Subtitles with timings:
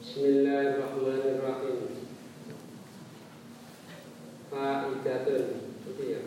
[0.00, 1.92] Bismillahirrahmanirrahim.
[4.48, 6.20] Faidatun, itu ya.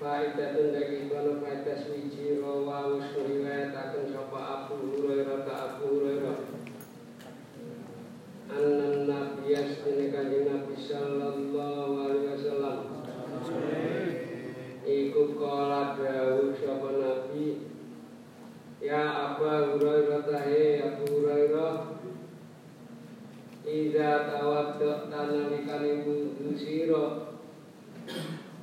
[0.00, 6.48] Faidatun dari kono faidah swiji rawa riwayataken sapa Abu Hurairah ta Abu Hurairah.
[8.56, 12.78] Annan Nabi asmine kanjeng Nabi sallallahu alaihi wasallam.
[14.80, 17.68] Iku kala dawuh sapa Nabi
[18.82, 22.02] Ya Abu Hurairah tahe Abu Hurairah
[23.62, 27.30] Ida tawadda tanalikane wudu sira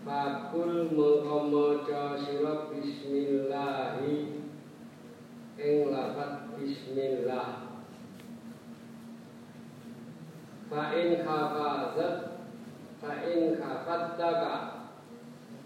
[0.03, 4.43] Fakul mengkomoco sira bismillahi
[5.55, 7.79] ing lafat bismillah
[10.67, 12.43] Fa in khafazat
[12.99, 14.55] fa in khafattaka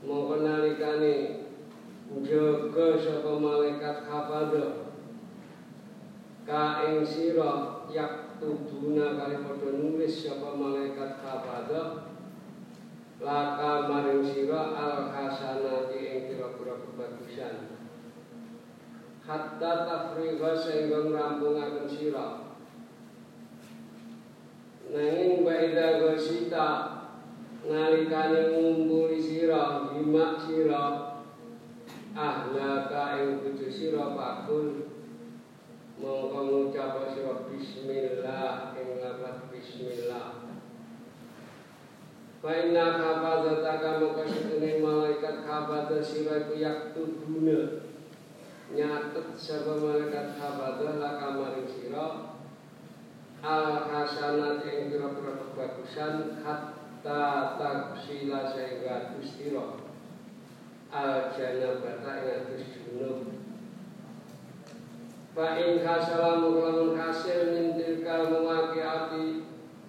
[0.05, 1.43] mongko nalikane
[2.21, 4.93] jaga sapa malaikat hafadha
[6.45, 12.13] ka ing sira yak tubuna kali padha nulis sapa malaikat hafadha
[13.23, 17.79] laka maring sira al hasanati ing pira-pira kebagusan
[19.23, 22.27] hatta tafriga sehingga ngrampungaken sira
[24.91, 26.69] nanging baida gosita
[27.63, 31.13] nalikane ngumpuli sira himak sira
[32.13, 34.85] ahlaka ing bojo sira pakul
[35.97, 40.45] mongko ngucap sira bismillah ing lafaz bismillah
[42.43, 47.81] Faina hafazataka maka setune malaikat hafazah sira iku yaktubuna
[48.77, 52.37] nyatet sapa malaikat hafazah laka maring sira
[53.41, 56.45] al hasanat ing pira-pira kebagusan
[57.73, 59.81] taksila sehingga gustira
[60.93, 63.33] al janabata atus junub
[65.33, 69.41] Fa in hasalamu lamun hasil min tilkal muwaqiati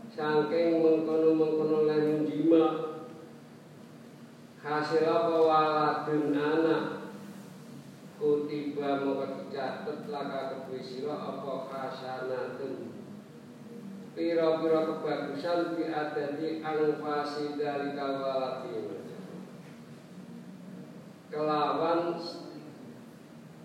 [0.08, 2.64] saking mengkono-mengkono lan jima.
[4.64, 6.84] Hasil apa waladun anak
[8.16, 12.93] kutiba maka dicatet laka kedue sira apa hasanatun
[14.14, 19.02] pira-pira kebagusan bi adati anfasi dari kawalatin
[21.34, 22.14] kelawan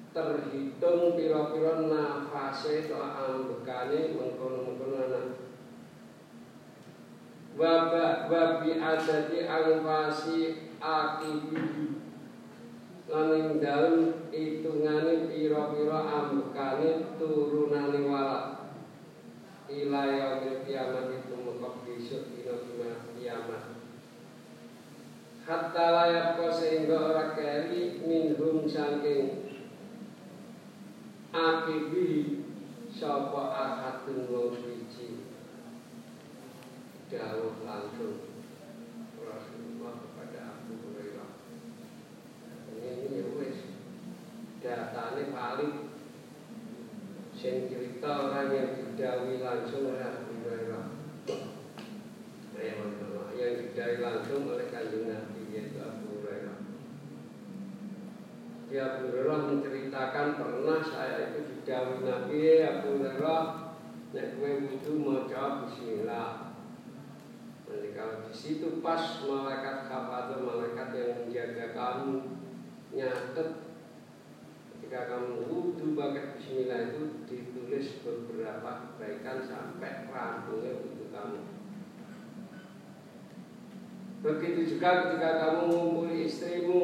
[0.10, 5.26] terhitung pira-pira nafase to ambekane mengkono-mengkono anak.
[8.26, 10.38] Wabi adati anfasi
[10.81, 12.02] akibi.
[13.10, 16.90] Lan ing dalem hitungane pira-pira ambekane
[17.22, 18.59] turunane walak
[19.69, 22.57] ila yaumil kiamat itu mekok besok dina
[23.13, 23.63] kiamat.
[25.46, 29.50] Hatta layak ko sehingga ora keri minhum saking
[31.34, 32.41] akibi
[32.94, 35.25] sapa ahadun wong suci?
[37.09, 38.30] Dawuh langsung.
[39.18, 41.31] Rasulullah kepada Abu Hurairah.
[42.78, 43.57] Ini ya wis.
[44.62, 45.89] Datane paling
[47.40, 50.86] sing cerita orang yang didawi langsung oleh Abu Hurairah.
[53.40, 56.60] Yang didawi langsung oleh kanjeng Nabi yaitu Abu Hurairah.
[58.68, 63.44] Ya Abu Hurairah menceritakan pernah saya itu didawi Nabi Abu Hurairah.
[64.12, 66.52] Nek kowe wudu maca bismillah.
[67.72, 72.36] Nanti kalau di situ pas malaikat kafatul malaikat yang menjaga kamu
[72.92, 73.69] nyatet
[74.90, 81.46] ketika kamu wudhu pakai bismillah itu ditulis beberapa kebaikan sampai rampungnya wudhu kamu.
[84.26, 86.82] Begitu juga ketika kamu mengumpuli istrimu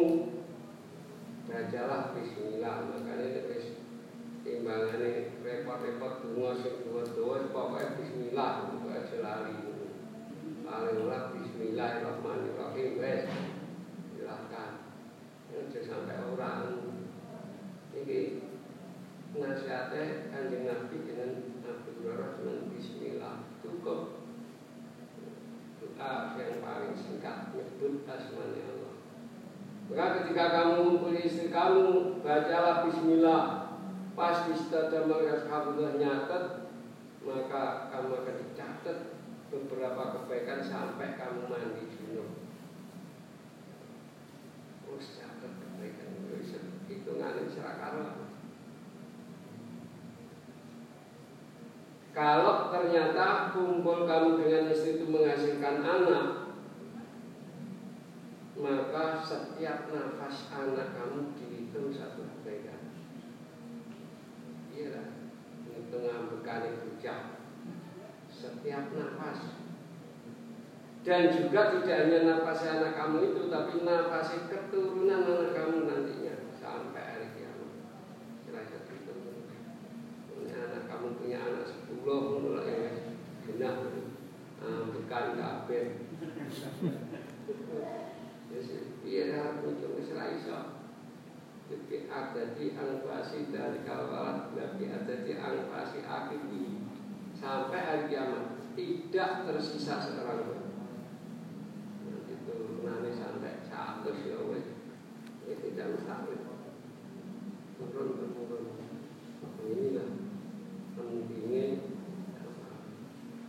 [1.50, 2.94] Bacalah bismillah.
[2.94, 3.74] Makanya itu
[4.46, 6.30] timbangannya repot-repot
[6.62, 9.82] sing dua-dua pokoknya bismillah pokoknya selari
[10.62, 13.26] paling ora bismillahirrahmanirrahim wes
[14.14, 14.94] silahkan.
[15.50, 16.95] Aja sampai orang
[18.06, 18.38] ini
[19.34, 23.36] nasihatnya kanjeng Nabi dengan Nabi Hurairah dengan Bismillah.
[23.66, 24.22] Cukup
[25.82, 28.94] doa yang paling singkat nyebut asmani Allah.
[29.90, 33.44] Maka ketika kamu mengumpuli istri kamu bacalah Bismillah.
[34.16, 36.46] Pas di setelah kamu nyatet
[37.26, 38.98] maka kamu akan dicatat
[39.50, 42.30] beberapa kebaikan sampai kamu mandi junub.
[44.86, 44.94] Itu
[47.26, 48.22] ngalim serakala.
[52.14, 56.26] Kalau ternyata kumpul kamu dengan istri itu menghasilkan anak,
[58.56, 62.94] maka setiap nafas anak kamu dihitung satu pegang.
[64.72, 64.96] Ya.
[64.96, 65.02] Iya,
[65.68, 67.42] ini tengah bekali hujah.
[68.32, 69.66] Setiap nafas
[71.06, 76.35] dan juga tidak hanya nafas anak kamu itu tapi nafas keturunan anak kamu nantinya
[82.06, 82.92] anak sepuluh mulai ya.
[83.46, 83.78] Genap
[84.94, 85.86] bukan kabeh
[89.06, 89.62] iya dah.
[89.62, 90.60] Muncul Israel iso
[91.66, 94.54] jadi ada di angpasi dari kawalan.
[94.54, 96.78] Nabi ada di angpasi akibi
[97.42, 98.54] sampai hari kiamat.
[98.78, 100.62] Tidak tersisa seorang pun.
[102.46, 104.70] Turunannya sampai satu ya wes
[105.50, 106.38] ini tidak mustahil
[107.82, 108.66] turun turun
[109.66, 110.10] inilah
[110.94, 111.82] pentingnya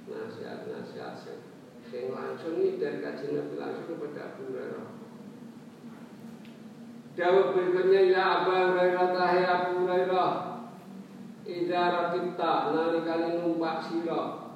[0.08, 1.44] nasihat-nasihat
[1.92, 4.88] yang langsung ini dari kajian Nabi langsung kepada Abu Hurairah
[7.16, 10.32] Jawab berikutnya ya Abu Hurairah tahe Abu Hurairah
[11.48, 14.52] Ida rakita nalikani numpak sirah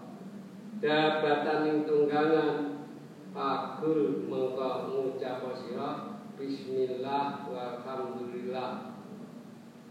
[0.77, 2.85] Dabatan yang tunggangan
[3.33, 8.97] Fakul mengko ngucap sira Bismillah walhamdulillah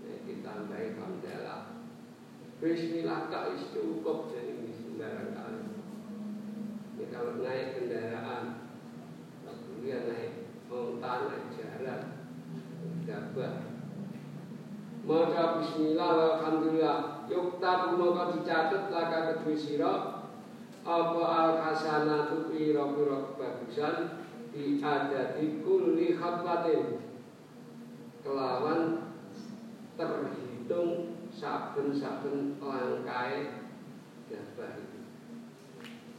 [0.06, 1.74] ya, Ditambahi hamdalah.
[2.62, 4.54] Bismillah tak cukup jadi
[4.94, 5.62] kali
[6.94, 8.69] Ini kalau naik kendaraan
[9.42, 12.19] Kemudian naik montan naik jalan
[13.09, 13.53] Dapat
[15.09, 20.00] Maka bismillah walhamdulillah Yuktab maka dicatat laka kedua sirah
[20.85, 27.01] apa al hasanatu pira-pira kebagusan di adati kulli khatwatin
[28.25, 29.13] kelawan
[29.97, 33.65] terhitung saben-saben langkai
[34.29, 35.00] gabah itu.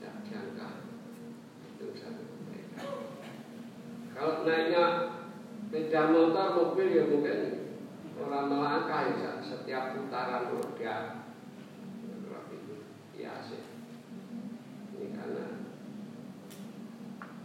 [0.02, 0.68] Tak jangka
[1.78, 2.24] itu satu.
[4.14, 4.84] Kalau naiknya
[5.70, 7.70] sepeda motor mobil ya mungkin
[8.18, 11.22] orang melangkah ya setiap putaran roda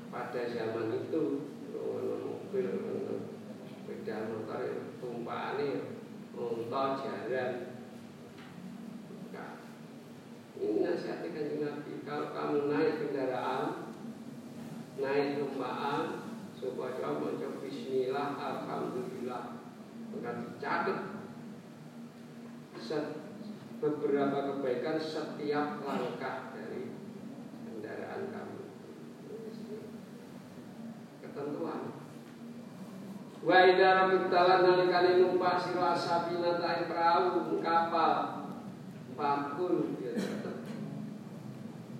[0.10, 1.24] pada zaman itu
[2.26, 2.68] mobil
[3.62, 4.62] sepeda motor
[4.98, 6.02] tumpahannya
[6.34, 7.52] unta jalan
[10.56, 13.64] ini nasihatnya kan Nabi kalau kamu naik kendaraan
[14.98, 15.38] naik
[16.66, 19.44] tumpahan supaya mengucap Bismillah Alhamdulillah.
[20.16, 21.00] Maka dicatat
[23.82, 26.90] beberapa kebaikan setiap langkah dari
[27.68, 28.62] kendaraan kamu.
[31.22, 31.82] Ketentuan.
[33.46, 38.14] Wa idza rabitalan nalikane numpak sira asabina ta perahu kapal
[39.14, 40.18] pakul ya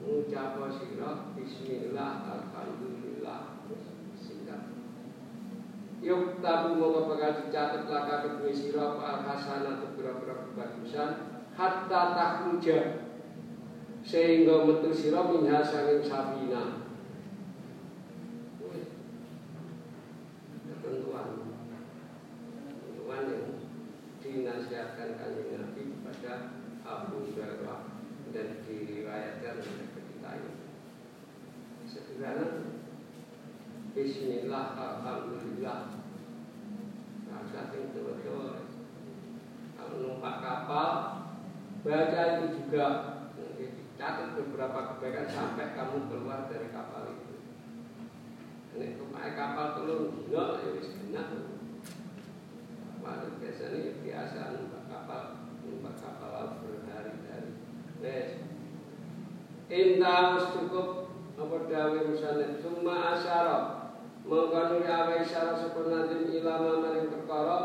[0.06, 3.62] Ucap sira bismillah alhamdulillah
[4.18, 4.74] singkat
[6.06, 13.10] Yuk tabu moga bakal dicatat laka kedua sira al hasanah beberapa kebagusan hatta takhruja
[14.06, 16.86] sehingga metu sira minha sabina
[24.36, 27.98] dinasihatkan kanjeng Nabi kepada Abu Hurairah
[28.36, 30.54] dan diriwayatkan oleh kita ini.
[31.88, 32.76] Sederhana
[33.96, 36.04] Bismillah Alhamdulillah
[37.32, 38.68] Rasa yang betul
[39.80, 40.92] Kalau numpak kapal
[41.86, 42.88] Baca itu juga
[43.96, 47.40] Catat beberapa kebaikan Sampai kamu keluar dari kapal itu
[48.76, 50.90] Ini numpak kapal telur Enggak, ya wis
[53.06, 57.54] Waduh biasanya biasa numpak kapal numpak kapal laut berhari-hari.
[58.02, 58.42] Wes.
[59.70, 63.94] Inta cukup apa dawe misalnya cuma asyara
[64.26, 67.58] mengkono awe isyara sepenatin ilama maring perkara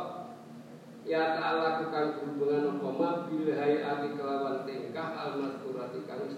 [1.08, 5.40] ya ta'ala lakukan hubungan apa bil hayati kelawan tingkah al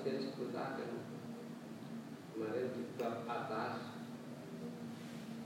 [0.03, 0.99] kang disebutaken
[2.35, 3.95] kemarin di bab atas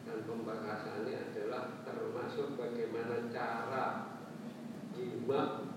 [0.08, 4.16] dan pembahasannya adalah termasuk bagaimana cara
[4.96, 5.68] jima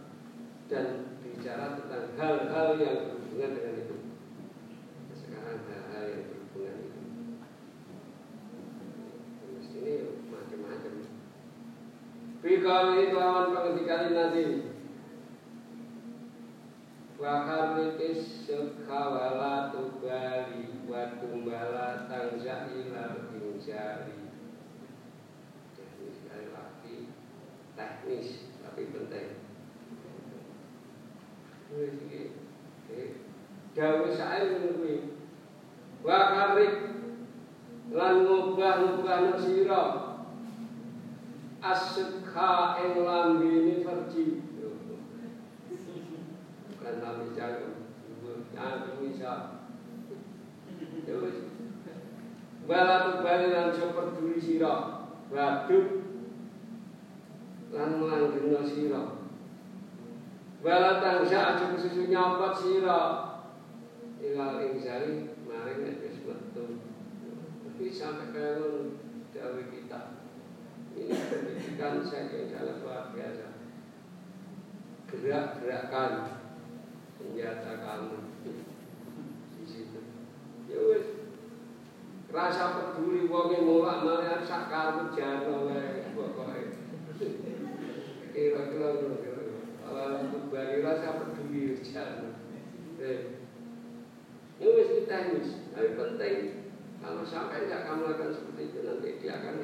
[0.71, 3.97] dan bicara tentang hal-hal yang berhubungan dengan itu.
[5.11, 7.01] Sekarang hal-hal yang berhubungan itu.
[9.43, 9.93] Di sini
[10.31, 10.93] macam-macam.
[12.39, 14.68] Bikali lawan pengendikan nanti.
[17.19, 24.19] Waharikis sekhawala tubali wa tumbala tangzailal injari
[27.79, 29.29] teknis tapi penting.
[33.75, 34.95] Dawe sae ngono kuwi.
[36.03, 36.75] Wa karik
[37.95, 39.83] lan ngubah-ngubah sira.
[41.59, 44.48] Asekha ing lambene farji.
[47.35, 47.67] Jago.
[48.55, 48.63] Ya
[48.99, 49.31] bisa.
[75.09, 76.38] Kita ini
[77.19, 78.17] senjata kamu.
[79.59, 79.99] Di situ.
[80.71, 80.79] Ya
[82.29, 86.79] rasa peduli wong mulak malah sak kamu jano wae pokoke.
[88.31, 88.89] Kira-kira
[89.83, 92.39] kalau kembali rasa peduli jano
[93.03, 93.35] eh.
[94.59, 96.37] Ini wis teknis tapi penting.
[96.99, 99.63] Kalau sampai nggak kamu lakukan seperti itu nanti dia akan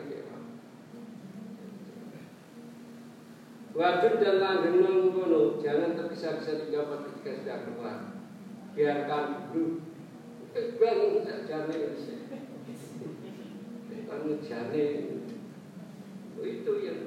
[3.75, 8.00] Wajib dan langgeng nunggu jangan tergesa-gesa didapat ketika sudah keluar.
[8.72, 9.84] Biarkan dulu.
[10.55, 11.91] Bangun saja nih
[14.05, 14.86] pengejarnya
[16.39, 17.00] oh, itu yang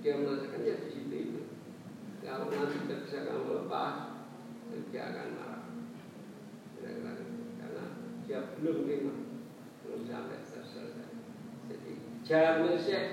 [0.00, 1.40] dia merasakan ya di situ itu.
[2.24, 3.96] Kalau nanti tidak bisa kamu lepas
[4.88, 5.62] dia akan marah.
[6.80, 7.84] Karena
[8.24, 9.14] dia belum terima
[9.84, 11.04] belum sampai selesai.
[11.68, 11.92] Jadi
[12.24, 13.04] jangan sih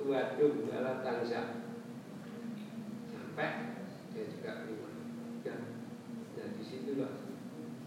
[0.00, 1.61] waduh dalam tangsa
[3.32, 3.80] sampai
[4.12, 4.92] dia juga terima
[5.40, 5.56] ya
[6.36, 7.24] dan di situlah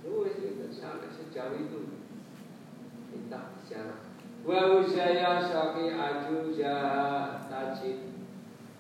[0.02, 2.02] oh itu sampai sejauh itu.
[3.14, 4.10] Kita bicara
[4.42, 6.76] wa usaya saki ajuza
[7.46, 8.10] tajid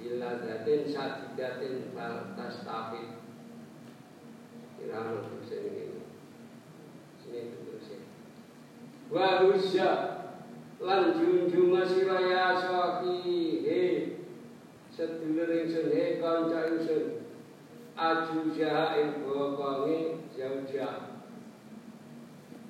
[0.02, 3.14] illa zatin sadidatin fal tastafid.
[4.82, 6.02] Irama terus ini
[7.22, 7.94] sini terus
[9.14, 9.90] wa usya
[10.82, 13.62] lan junjung siraya saki
[14.96, 17.04] he sedulur ingsun he kanca ingsun
[17.98, 21.20] ajuza ing bokonge jauh-jauh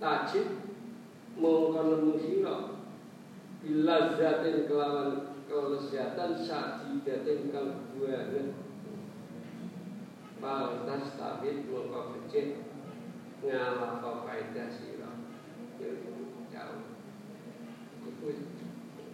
[0.01, 0.47] tajid
[1.37, 2.55] mongko nemu sira
[3.61, 8.53] bilazatin kelawan kelezatan sadidatin kang buahan
[10.41, 12.17] Baltas tabit mongko
[13.45, 15.11] ngalah faedah sira.
[15.77, 15.89] Ya
[16.49, 16.81] jauh.
[18.05, 18.29] Iku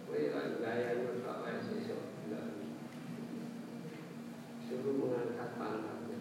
[0.08, 1.56] kowe lan gaya nurut wae
[4.72, 6.18] Suruh mengangkat pantatnya.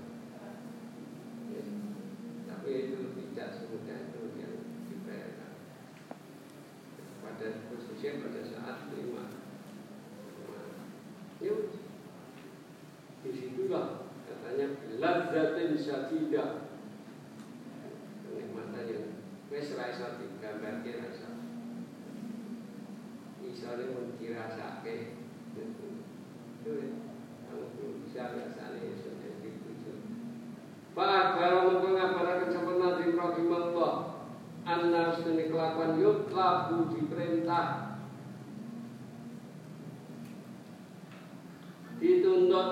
[1.55, 1.63] Ya.
[2.51, 4.59] Tapi itu tidak semudah itu yang
[4.91, 5.55] dibayarkan.
[7.23, 9.39] Pada khususnya pada saat lima.
[11.39, 11.73] Yuk,
[13.23, 14.67] di situlah katanya
[14.99, 16.67] lazzatin syadidah
[18.27, 19.07] kenikmatan yang
[19.47, 21.29] wes rasa digambar rasa
[23.41, 25.17] misalnya mau dirasake
[25.55, 25.85] gitu
[26.61, 27.10] itu ya
[29.41, 29.91] dituju
[30.91, 33.93] Pak kalau mau ngabarakan sama Nabi Rahimahullah
[34.61, 37.97] Anna seni kelakuan yuk labu diperintah
[41.97, 42.69] dituntut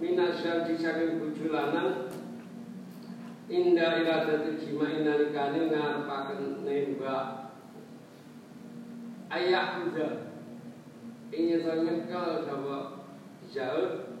[0.00, 2.12] minasyar di saking bojo lanang
[3.48, 7.52] inda iradati jima inalikane ngarepaken nembak
[9.32, 10.08] ayak kuda
[11.32, 12.76] ingin to nyekel sapa
[13.48, 14.20] Zaud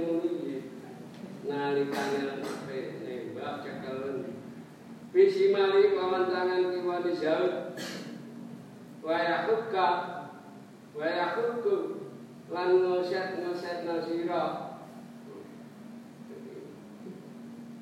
[1.81, 2.45] nalikane
[3.01, 4.37] nembak cekelon.
[5.09, 7.73] Bisi mali kawan tangan kiwani jauh.
[9.01, 9.89] Waya hukka.
[10.93, 12.05] Waya hukku.
[12.53, 14.77] Lan ngoset-ngoset nasirah.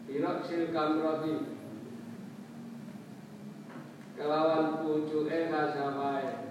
[0.09, 1.53] Irak sil kamroti
[4.17, 6.49] Kelawan pucuk eh masabai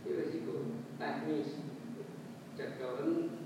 [0.00, 1.60] Itu resiko teknis
[2.56, 3.45] Cekelen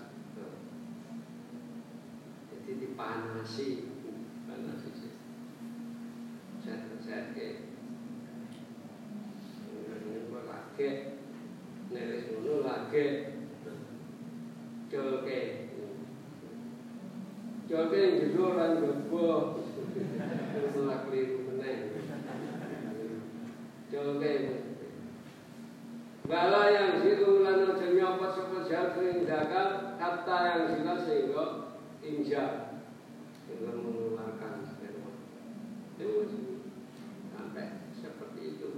[2.79, 3.91] dipanasi
[4.47, 5.13] panasi sih.
[6.61, 7.71] Jahat-jahat kayak
[9.91, 10.89] ini gue lagi
[11.91, 13.05] nelis dulu lagi
[14.91, 15.39] coba,
[17.69, 19.35] coba yang judul orang gue
[20.75, 21.81] malah keliru meneng.
[23.91, 24.33] Jolke
[26.31, 28.95] Bala yang situ lana jenyo pas sopan jahat
[29.27, 31.70] dagang kata yang silat sehingga
[32.01, 32.81] injak
[33.45, 35.11] dengan mengeluarkan sperma.
[35.97, 36.11] Itu
[37.33, 38.69] sampai seperti itu.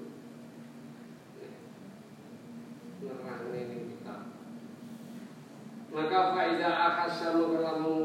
[3.03, 4.15] Nerang ini kita.
[5.92, 7.98] Maka faida akasa mengelamu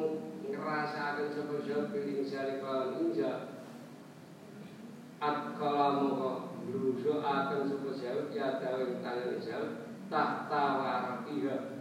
[0.50, 3.66] ngerasa akan sebuah jal piling sari kawan injak.
[5.18, 9.72] At kalamu kok berusaha akan jauh ya dalam tangan jauh
[10.06, 11.77] tahta warakiha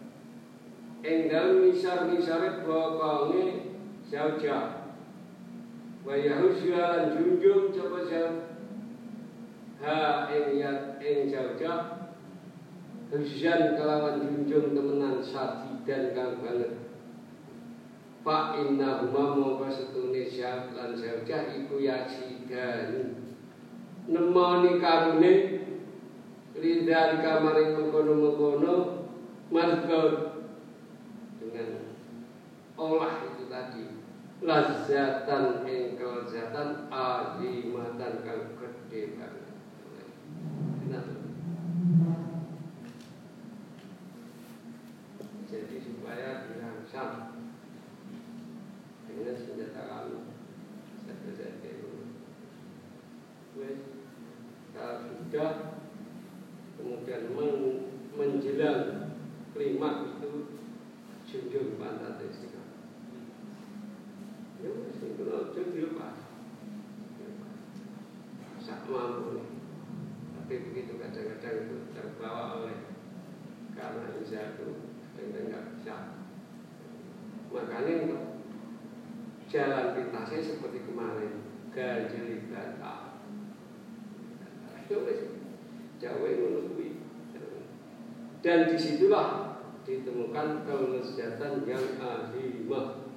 [1.08, 3.72] ing dalem misar-misare bokonge
[4.12, 4.92] jauh-jauh
[6.04, 8.44] wa yahusya lan junjung jauh
[9.80, 11.32] ha ing yat ing
[13.08, 15.24] Hujan kelawan junjung temenan
[15.88, 16.76] dan kang banget
[18.20, 23.16] Pak inna huma mongko setune jauh lan jauh-jauh iku yasidani.
[24.12, 25.34] Nemoni karune
[26.60, 28.76] lidah kamar yang mengkono-mengkono
[29.56, 30.37] mazkur
[31.52, 31.96] dengan
[32.76, 33.86] olah itu tadi.
[34.38, 39.48] Lazatan yang kelezatan azimatan kang gede banget.
[45.48, 47.34] Jadi supaya dirangsang
[49.10, 50.20] dengan senjata kami
[51.08, 51.72] senjata
[53.58, 53.80] wes
[54.78, 55.52] kalau sudah
[56.78, 57.54] kemudian men
[58.14, 59.14] menjelang
[59.58, 60.57] klimaks itu
[61.28, 62.80] junjung pantat istiqamah.
[64.64, 66.18] Ya wis itu aja dilepas.
[68.64, 69.44] Sak mampu
[70.34, 72.80] Tapi begitu kadang-kadang itu terbawa oleh
[73.76, 74.68] karena itu
[75.14, 75.96] sehingga nggak bisa.
[77.52, 78.24] Makanya untuk
[79.52, 81.44] jalan pintasnya seperti kemarin
[81.76, 83.08] ganjil bantah
[85.98, 87.02] Jawa menunggui
[88.46, 89.47] dan di situlah
[89.88, 93.08] ditemukan kelezatan yang azimah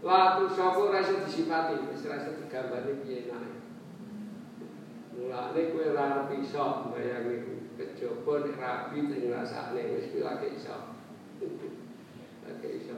[0.00, 3.52] Latu sopo rasa disipati, rasa digambari piye nae.
[5.12, 10.96] Mulane kowe ora iso bayangi kejaba nek rabi sing ngrasakne wis lagi iso.
[12.48, 12.96] Lagi iso.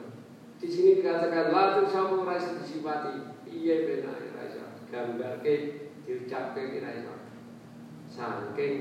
[0.63, 3.19] Di sini dikatakan latu sopo rasa disipati,
[3.51, 7.15] piye benae rasa gambarke diucapkan kira itu
[8.15, 8.75] saking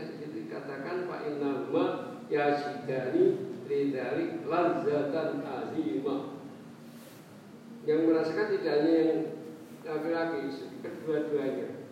[0.00, 1.84] di situ dikatakan Pak Inama
[2.32, 6.40] ya sidani lidari lazatan azimah
[7.84, 9.12] yang merasakan tidak hanya yang
[9.84, 10.40] laki-laki
[10.80, 11.82] kedua-duanya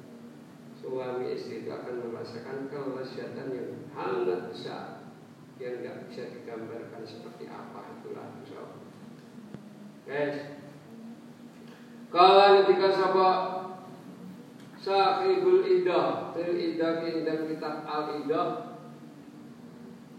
[0.80, 4.84] suami istri itu akan merasakan kelezatan yang sangat besar
[5.60, 8.26] yang tidak bisa digambarkan seperti apa itulah
[10.08, 10.56] guys
[12.10, 13.26] Kala ketika sapa
[14.80, 17.04] Sahibul Idah Til Idah
[17.44, 18.80] kitab Al Idah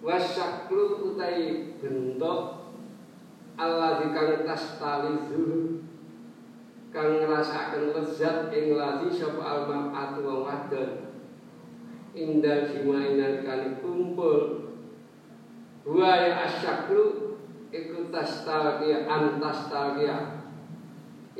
[0.01, 2.41] Wasyaklu utai bentuk
[3.57, 5.85] Allah dikang tas tali zul
[6.93, 11.09] Kang ngerasakan lezat ing lati sapa almam atu wong wadon
[12.11, 14.67] Indah jimainan kali kumpul.
[15.87, 17.31] Wa ya asyaklu
[17.71, 20.43] Iku tas talqiyah antas talqiyah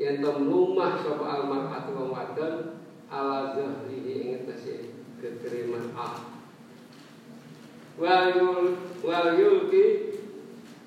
[0.00, 2.81] yang rumah sapa almar atau wong wadon
[3.12, 4.88] ala zahrihi ing atase
[5.20, 6.16] kekeriman ah
[8.00, 8.72] wal yul
[9.04, 10.16] wal yulki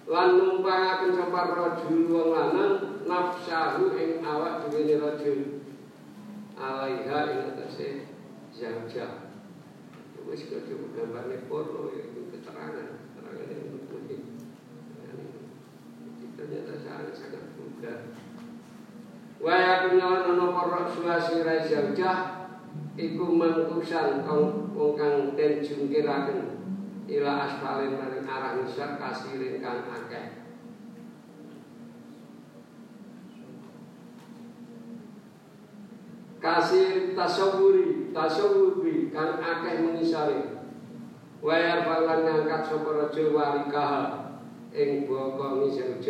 [0.10, 5.62] lan numpang sapa rajul wong lanang nafsahu ing awak dhewe rajul
[6.58, 8.10] alaiha ing atase
[8.58, 9.30] jajah
[10.26, 10.66] wis kok
[10.98, 14.02] gambarnya porno ya itu keterangan keterangan yang untuk
[16.34, 17.46] ternyata sangat sangat
[19.44, 22.48] Waya kunyalan ana para suasi jaujah
[22.96, 26.56] iku mangkusan wong kang den jungkiraken
[27.12, 30.48] ila asfalin maring arah ngisor kasirin kang akeh.
[36.40, 40.56] Kasir tasawuri, tasawuri kang akeh mengisari.
[41.44, 44.04] Waya balan ngangkat sapa raja warikaha
[44.72, 46.02] ing boko ngisor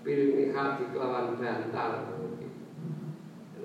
[0.00, 2.19] bil hati kelawan bantal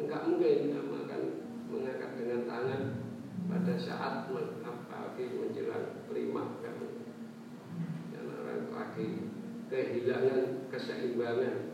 [0.05, 1.21] enggak mungkin akan
[1.65, 2.81] mengangkat dengan tangan
[3.49, 4.29] pada saat
[4.61, 6.87] apalagi menjelang lima kamu
[8.13, 9.29] dan orang lagi
[9.67, 11.73] kehilangan keseimbangan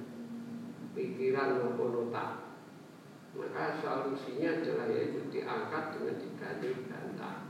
[0.95, 2.55] pikiran maupun otak.
[3.31, 7.47] Maka solusinya adalah yaitu diangkat dengan diganti bantal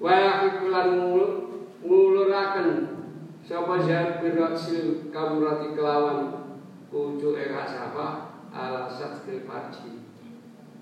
[0.00, 0.48] Wah,
[1.84, 2.32] ngulur
[3.44, 6.49] Sapa jahat biraksil kamrati kelawan
[6.90, 8.06] Kucu eka sapa
[8.50, 10.02] Ala satkil faji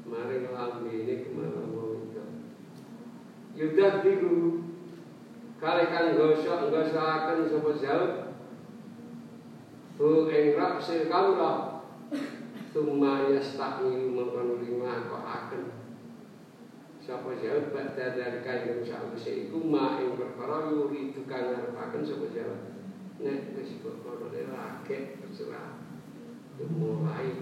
[0.09, 2.25] Mari lambi ini ke mana mau itu.
[3.53, 4.65] Yudah biru
[5.61, 8.13] Kali kan gosok Gosokakan sapa jahat
[10.01, 11.85] Bu ing raksil kamrah
[12.73, 15.63] Tumma yastakni mengkono lima kok akan
[17.05, 22.27] Sapa jawab Bada dari kain sa'usi Iku ma ing perkara yuri tukang ngarepaken sapa
[23.21, 25.88] Nek wis kono raket terserah
[26.59, 27.39] Mulai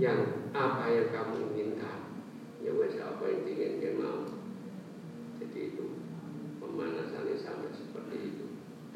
[0.00, 2.24] yang apa yang kamu inginkan.
[2.64, 4.22] Ya wes apa yang diinginkan mau.
[5.38, 5.86] Jadi itu
[6.58, 8.44] pemanasannya sama seperti itu.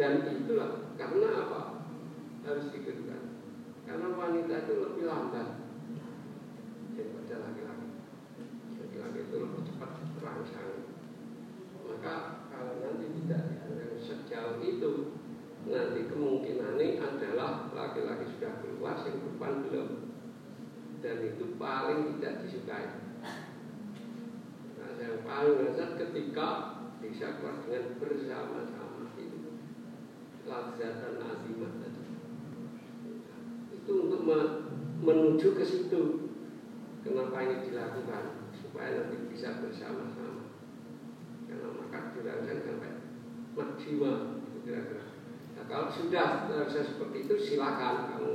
[0.01, 1.61] Dan itulah karena apa?
[2.43, 3.23] Harus diketahui
[3.87, 5.49] Karena wanita itu lebih lambat
[6.97, 7.89] daripada laki-laki.
[8.81, 10.93] Laki-laki itu lebih cepat terangsang
[12.03, 14.91] maka kalau nanti tidak diandalkan sejauh itu
[15.63, 19.89] nanti kemungkinannya adalah laki-laki sudah keluar yang perempuan belum.
[21.03, 22.87] Dan itu paling tidak disukai.
[24.79, 26.49] Nah yang paling dasar ketika
[26.99, 29.51] bisa keluar dengan bersama-sama itu.
[30.47, 32.03] Lazatan azimah tadi.
[33.79, 34.23] Itu untuk
[35.03, 36.03] menuju ke situ.
[37.03, 38.51] Kenapa ini dilakukan?
[38.55, 40.55] Supaya nanti bisa bersama-sama.
[41.51, 42.93] Karena maka dirancang sampai
[43.59, 45.12] maksimal kira-kira
[45.63, 48.35] nah, kalau sudah terasa seperti itu silakan kamu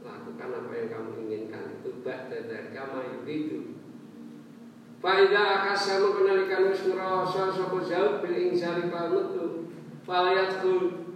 [0.00, 1.64] lakukan apa yang kamu inginkan.
[1.84, 3.76] Itu ba'da dari kama itu
[5.04, 9.68] Faida akasa mengenalikan wis ngerasa sapa jauh bil insari panutu
[10.08, 11.12] falayat kul.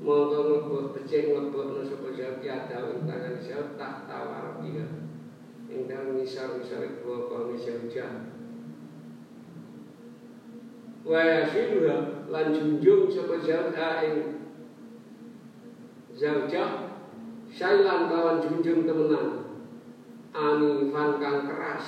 [0.00, 4.88] Monggo mlebu becik mlebu sapa jauh ki ada ing tangan jauh tak tawar dia.
[5.68, 8.38] Ing dalem misal-misal dua kaum zaujah
[11.08, 13.40] wa yashiduha lan junjung sapa
[16.18, 16.98] zaujah
[17.46, 19.46] sailan kawan junjung temenan.
[20.34, 21.86] Anifan kang keras.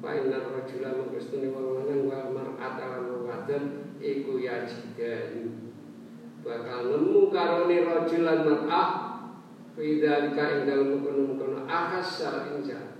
[0.00, 3.64] Fainar rajula mengkustuni wong lanang wal mar'ata lan
[4.04, 5.48] iku yajidani
[6.44, 8.88] bakal nemu karone rajulan mar'ah
[9.74, 12.94] Fidalika ing dalem mengkono-mengkono ahasa inja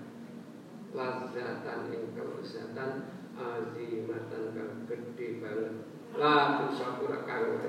[0.91, 5.87] lazatan ing kelezatan azimatan kang gede banget.
[6.19, 7.63] La tusakura kang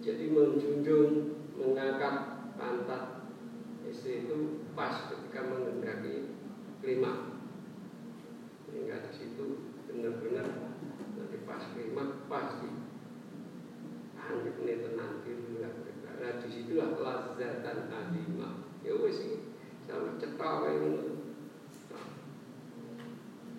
[0.00, 1.12] jadi menjunjung
[1.60, 2.16] mengangkat
[2.56, 3.28] pantat
[3.84, 6.32] istri itu pas ketika mengendaki
[6.80, 7.36] kelima
[8.72, 9.46] hingga di situ
[9.88, 10.72] benar-benar
[11.20, 12.68] nanti pas kelima pasti
[14.16, 15.60] anjir ini tenang dulu
[16.20, 18.68] Nah di situlah lazatan adima.
[18.84, 19.40] Ya wes sih,
[19.88, 21.16] sama kayak ini.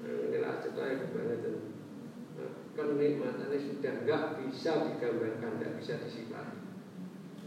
[0.02, 1.42] Ini lah cetak itu banget.
[2.92, 6.60] Kenikmatannya sudah nggak bisa digambarkan, nggak bisa disifati.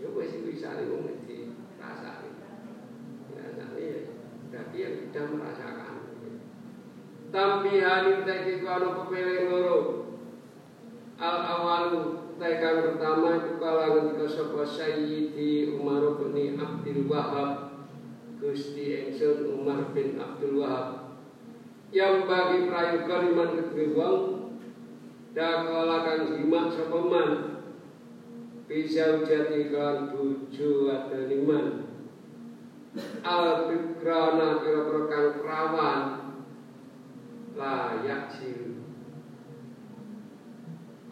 [0.00, 2.33] Ya wes itu bisa nih mau dirasai.
[3.37, 3.98] Rasanya ya,
[4.48, 5.94] berarti yang sudah merasakan.
[7.28, 9.78] Tampihan itu kalau kepilih loro
[11.20, 17.87] al awalu Tekan pertama itu kala ketika sapa Sayyidi Umar bin Abdul Wahab
[18.42, 21.14] Gusti Engsun Umar bin Abdul Wahab
[21.94, 24.33] yang bagi prayoga liman kedue
[25.34, 27.28] wong dakala kang jimat sapa man?
[28.70, 31.90] Bisa ujati kan bojo adaniman
[33.26, 36.02] al fikrana kira-kira perawan.
[37.54, 38.74] Layak sih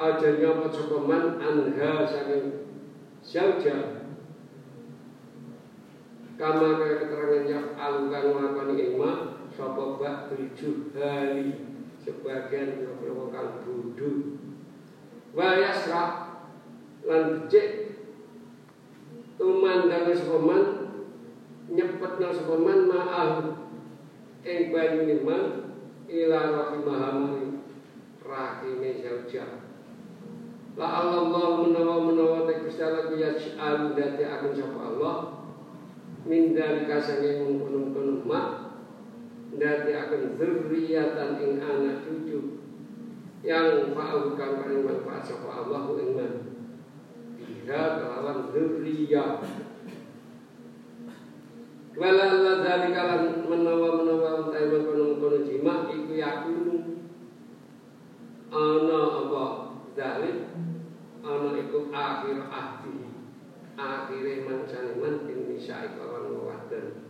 [0.02, 2.66] ajanya pacokoman anha saking
[3.22, 4.10] zauja
[6.34, 9.12] kama kaya keterangan yang alungkan melakukan ima
[9.54, 11.54] sapa bak hari
[12.02, 13.62] sebagian kira kang
[14.02, 14.34] bodho
[15.32, 16.02] wa yasra
[17.06, 17.94] lan becik.
[19.38, 20.64] Tumandang sepaman
[21.72, 23.30] nyepetna sepaman ma'al
[24.46, 25.44] ing banyu iman
[26.06, 27.58] ila rahimahamani
[28.22, 29.66] rahime zaujah
[30.72, 35.16] La Allah menawa menawa te Gusti Allah ku yaj'al dadi akan sapa Allah.
[36.24, 38.72] Min dalika sange mungkon-mungkon mak
[39.52, 42.61] dadi akan zurriyatan ing anak cucu
[43.42, 46.32] yang fa'al kang paling manfaat sapa Allah ing man
[47.38, 49.42] biha kelawan zurriyah.
[51.92, 56.76] Wala Allah dalika lan menawa menawa utawi mungkon-mungkon jima iku yakunu
[58.48, 59.46] ana apa?
[59.92, 60.38] Dalik
[61.20, 63.10] ana iku akhir ahdi.
[63.76, 67.02] Akhire mangsane man bin nisa ikawan wadon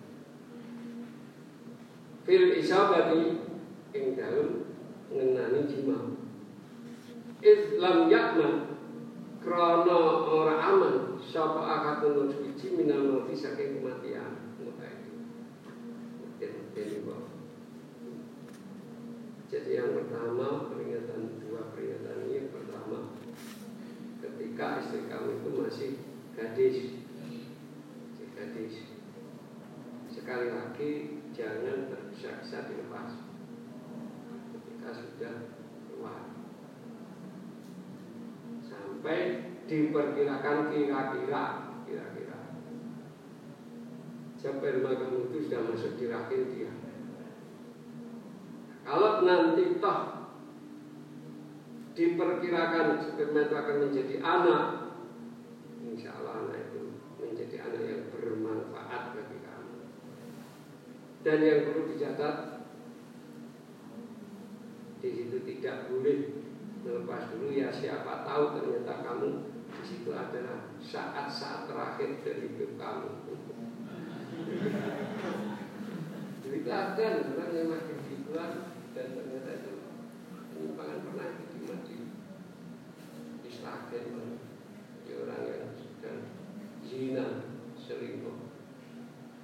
[2.23, 3.43] fil isabati
[3.93, 4.63] ing dalem
[5.11, 6.22] ngenani jima
[7.83, 8.79] Islam yakman
[9.43, 14.39] krono ora aman sapa nurut suci minal mati saking kematian.
[19.51, 23.19] Jadi yang pertama peringatan dua peringatan ini pertama
[24.23, 25.91] ketika istri kamu itu masih
[26.39, 27.03] gadis.
[27.19, 28.75] Masih gadis.
[30.07, 33.11] Sekali lagi jangan tergesa-gesa dilepas.
[34.55, 35.35] Ketika sudah
[35.91, 36.33] keluar
[39.03, 41.45] sampai diperkirakan kira-kira
[41.89, 42.39] kira-kira.
[44.37, 46.73] Sperma kamu itu sudah masuk di rahim dia.
[48.85, 50.01] Kalau nanti toh
[51.97, 54.65] diperkirakan sperma itu akan menjadi anak
[55.89, 59.77] insya Allah anak itu menjadi anak yang bermanfaat bagi kamu.
[61.25, 62.37] Dan yang perlu dicatat
[65.01, 66.19] di situ tidak boleh
[66.83, 69.52] melepas dulu ya siapa tahu ternyata kamu
[69.93, 73.13] di situ adalah saat-saat terakhir dari hidup kamu.
[76.73, 79.73] Ada orang yang makin gituan dan ternyata itu
[80.57, 81.99] penyimpangan pernah itu mati
[83.45, 84.41] di Slagen
[85.05, 86.33] di orang yang sedang
[86.81, 87.45] zina
[87.77, 88.49] selingkuh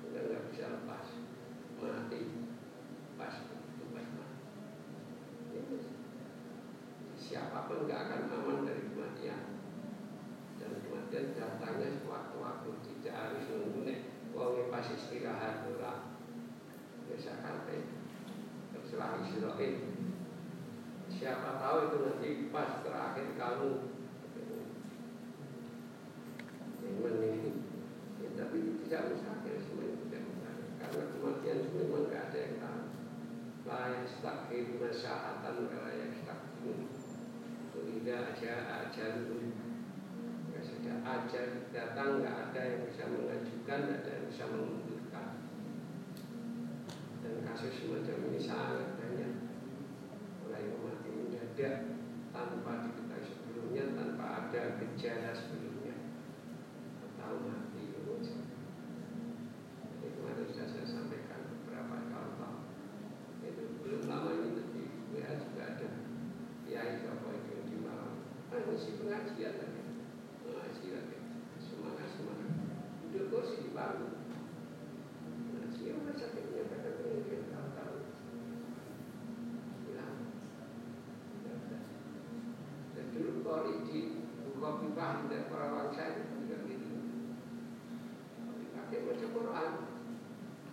[0.09, 1.07] udah nggak bisa lepas
[1.85, 2.23] mati
[7.29, 8.88] siapa pun nggak akan aman dari
[11.09, 13.99] dan datangnya sewaktu-waktu tidak harus nunggu nih
[14.37, 16.13] wong pas istirahat ora.
[17.09, 17.89] Biasa kafe
[18.77, 19.77] terserah Israel.
[21.09, 23.73] Siapa tahu itu nanti pas terakhir kamu.
[26.89, 27.53] Ini
[28.21, 30.67] ya, tapi tidak mustahil semuanya tidak mustahil.
[30.77, 32.83] Karena kematian memang nggak ada yang tahu.
[33.69, 36.89] La yastakhiruna sa'atan wa la yastakhirun
[38.09, 38.53] tidak aja
[38.89, 39.58] ajar sudah
[41.09, 45.29] ajar datang nggak ada yang bisa mengajukan nggak ada yang bisa mengundurkan
[47.25, 49.33] dan kasus semacam ini sangat banyak.
[50.45, 51.77] Mulai mati mendadak
[52.33, 55.97] tanpa diketahui sebelumnya tanpa ada gejala sebelumnya.
[57.05, 57.83] Atau mati
[59.99, 62.55] ini kemarin sudah saya sampaikan beberapa contoh
[63.45, 65.89] itu belum lama ini di WA juga ada
[66.69, 67.09] ya itu
[68.69, 69.83] mengisi pengajian lagi
[70.45, 71.19] mengaji lagi
[71.57, 72.53] semangat semangat
[73.09, 74.19] duduk kursi dibangun
[75.49, 77.97] mengaji orang sakit menyampaikan pengajian tahu-tahu
[79.89, 80.17] hilang
[82.93, 83.99] dan dulu kalau di
[84.53, 86.89] buka pipa dari para bangsa itu juga gitu
[88.59, 89.71] dipakai baca Quran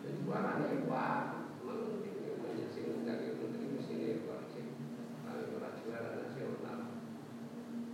[0.03, 1.19] dan suaranya wah
[1.63, 4.25] mengunting menyaksikan dari menteri mesin
[5.23, 6.95] paling ora juara nasional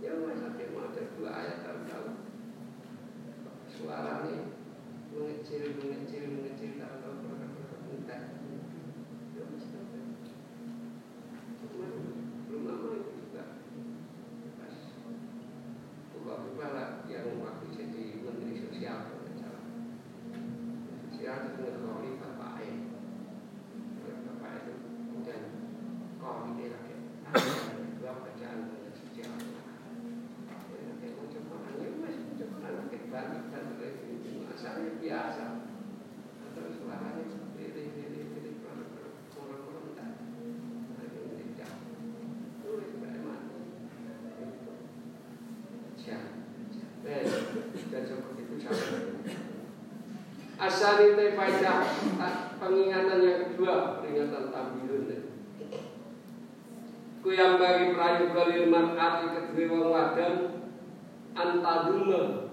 [0.02, 2.26] Ya masa mau ada dua ayat tahu-tahu
[3.70, 4.50] Suaranya
[5.14, 8.18] mengecil, mengecil, mengecil Tahu-tahu berkata-kata
[9.30, 9.78] Ya mesti
[12.50, 13.62] Belum lama itu juga
[14.58, 14.74] Pas
[16.18, 18.98] Buka-buka lah yang waktu jadi Menteri Sosial
[21.14, 22.70] Sosial itu ngekoli Bapak E
[24.02, 25.42] Bapak itu Kemudian
[26.18, 26.94] Kau ini lagi
[28.02, 28.82] Dua bacaan
[34.62, 35.44] asalnya biasa
[36.54, 38.86] terus suaranya pilih pilih pilih kurang
[39.34, 40.14] kurang kurang tak
[41.02, 41.72] ada yang tidak
[42.62, 43.58] tulis bagaimana
[45.98, 46.22] jam
[47.02, 47.26] eh
[47.90, 48.86] dan seperti itu sama
[50.72, 51.84] Asari te faedah
[52.56, 55.04] pengingatan yang kedua peringatan tabilun
[57.20, 60.34] Ku yang bagi prayu galil mar'ati kedua wong wadon
[61.36, 62.48] antaduma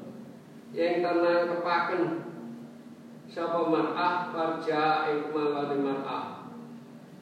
[0.75, 2.03] yang tenang kepaken.
[3.31, 6.51] Sapa mar'ah farja ing mawali mar'ah.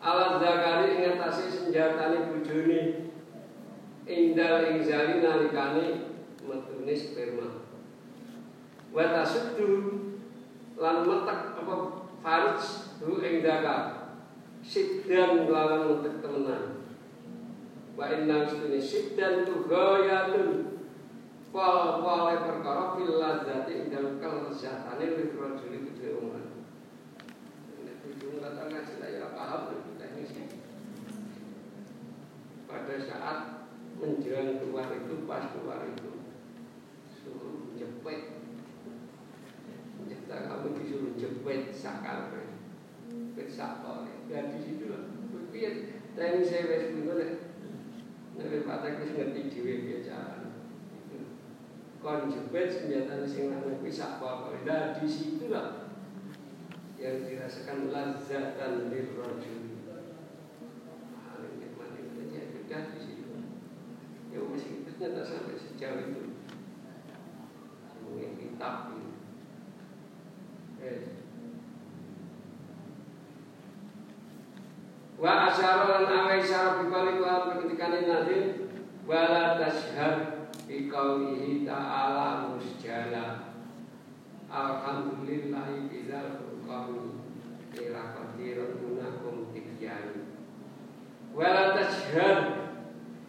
[0.01, 3.13] Alat zakari ingatasi senjatane bojone.
[4.09, 6.09] Indal ing zali nalikane
[6.41, 7.69] metune sperma.
[8.89, 10.06] Wa tasuddu
[10.77, 11.75] lan metek apa
[12.21, 12.61] farj
[13.01, 14.13] hu ing zakar
[14.61, 16.63] siddan lawan metek temenan
[17.97, 20.77] wa inna istune siddan tu gayatun
[21.57, 26.61] Wal wale perkara fil ladzati dalam kelezatane li rajuli wong lanang.
[27.81, 29.61] Nek bojo kata ngaji lah ya paham.
[32.67, 33.37] Pada saat
[33.97, 36.21] menjelang keluar itu pas keluar itu
[37.09, 38.36] suruh jepit
[40.27, 42.35] Kita kamu disuruh jepit sakal
[43.07, 45.07] Jepit sakal Dan di situ lah
[45.55, 47.47] Piye Teknis saya wes bingung
[48.37, 50.51] Nabi Pak Teknis ngerti dhewe bicara.
[51.97, 55.89] Konjubet senjata sing lanang kuwi sak Nah, di situlah
[57.01, 59.81] yang dirasakan lazatan lirrajul.
[61.77, 63.25] Paling ya sudah di situ.
[64.29, 66.23] Ya masih ternyata sampai sejauh itu.
[68.05, 69.16] Mungkin kitab ini.
[75.17, 78.37] Wa asyara lan awe isyara bikali wa ketikane nabi
[79.09, 83.49] wala tashhar bi qaulihi ta'ala musjala.
[84.47, 87.17] Alhamdulillahi bidzal furqani
[87.75, 90.23] ila qadirun gunakum tikyani
[91.37, 92.37] wala tashhar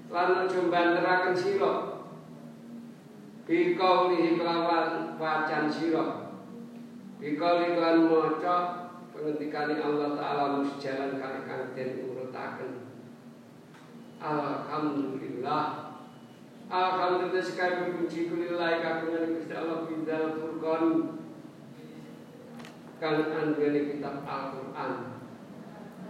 [0.09, 1.73] lan aja banteraken sira
[3.45, 6.28] bi qaulihi kelawan wacan sira
[7.19, 8.57] lan maca
[9.11, 12.73] pengendikane Allah taala musjalan kali kang den urutaken
[14.23, 15.89] Alhamdulillah
[16.69, 20.85] Alhamdulillah sekali puji kulilai kagungan Gusti Allah bidal furqan
[23.01, 25.17] kang anduweni kitab Al-Qur'an.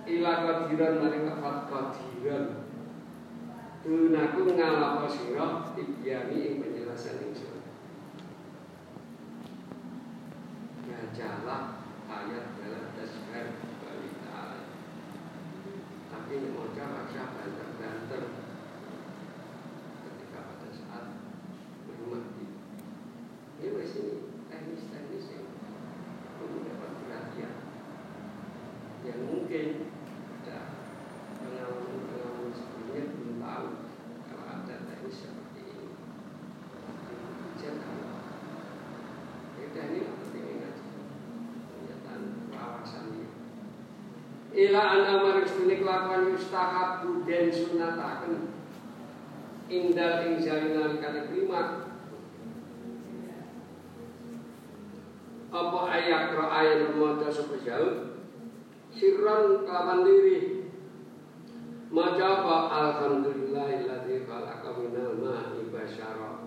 [0.09, 2.66] Ila qadiran maring lafat qadiran.
[3.87, 7.48] Dunaku ngalapa sira tibyani ing penjelasan ingsun.
[10.99, 11.79] Bacalah
[12.11, 14.67] ayat dalam tasbih bali ta'ala.
[16.11, 18.49] Tapi mau baca banter-banter
[23.59, 25.51] ini masih teknis-teknis yang
[26.39, 27.55] perlu dapat perhatian
[29.03, 29.91] yang mungkin
[30.39, 30.79] ada
[31.43, 33.67] pengalaman-pengalaman sebelumnya belum tahu
[34.31, 35.87] kalau ada teknis seperti ini
[37.59, 37.99] jangan
[39.59, 40.71] beda ini penting aja
[41.67, 42.23] pernyataan
[42.55, 43.27] wawasan ini
[44.79, 48.47] Ila anda maristuni kelakuan yustahab dan sunatakan
[49.67, 51.27] indal ing jalin nalikane
[55.51, 58.23] apa ayat ro ayat maca sapa jauh?
[58.95, 60.71] Sirran kelawan diri.
[61.91, 62.57] Maca apa?
[62.71, 66.47] Alhamdulillahilladzi khalaqa minal ma'i basyara.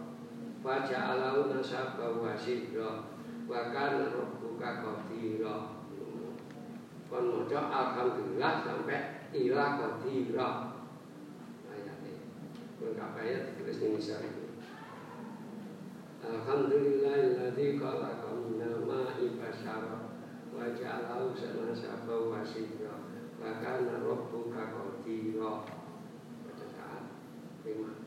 [0.63, 3.11] Wa ja'alahu nasaba wa sidra.
[3.43, 5.80] Wa kana rabbuka qadira
[7.11, 10.49] kon maca alhamdulillah sampai ila qadira.
[11.67, 12.15] Ayatnya.
[12.79, 14.31] Kon kapaya ditulis ning isore
[16.21, 20.07] Alhamdulillahilladzi khalaqa minal ma'i basyara
[20.55, 22.39] wa ja'alahu sanasaba wa
[23.41, 25.65] wa kana rabbuka qadira
[26.45, 27.03] pada saat
[27.65, 27.97] lima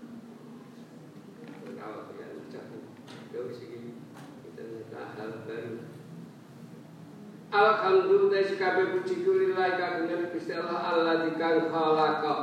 [1.74, 2.86] kalau yang ucapkan
[3.34, 3.98] jauh sini
[4.46, 5.82] kita minta hal baru
[7.54, 12.34] Alhamdulillah sekabe puji kulillah kagungan Gusti Allah Allah dikang khalaqa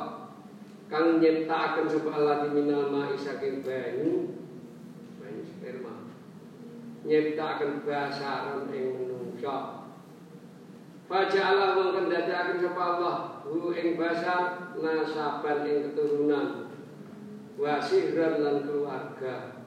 [0.88, 4.40] kang nyiptakaken Allah di minal ma'i saking banyu.
[7.02, 9.84] Nyiptaken basaran ing manungsa
[11.12, 16.72] Faja'ala mongkon dadekaken sapa Allah hu ing basar nasaban ing keturunan.
[17.60, 19.61] Wa sihran lan keluarga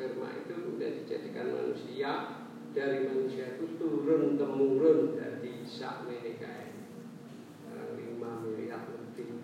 [0.00, 2.40] sperma itu kemudian dijadikan manusia
[2.72, 6.72] dari manusia itu turun temurun dari sak menika
[8.00, 9.36] lima miliar lebih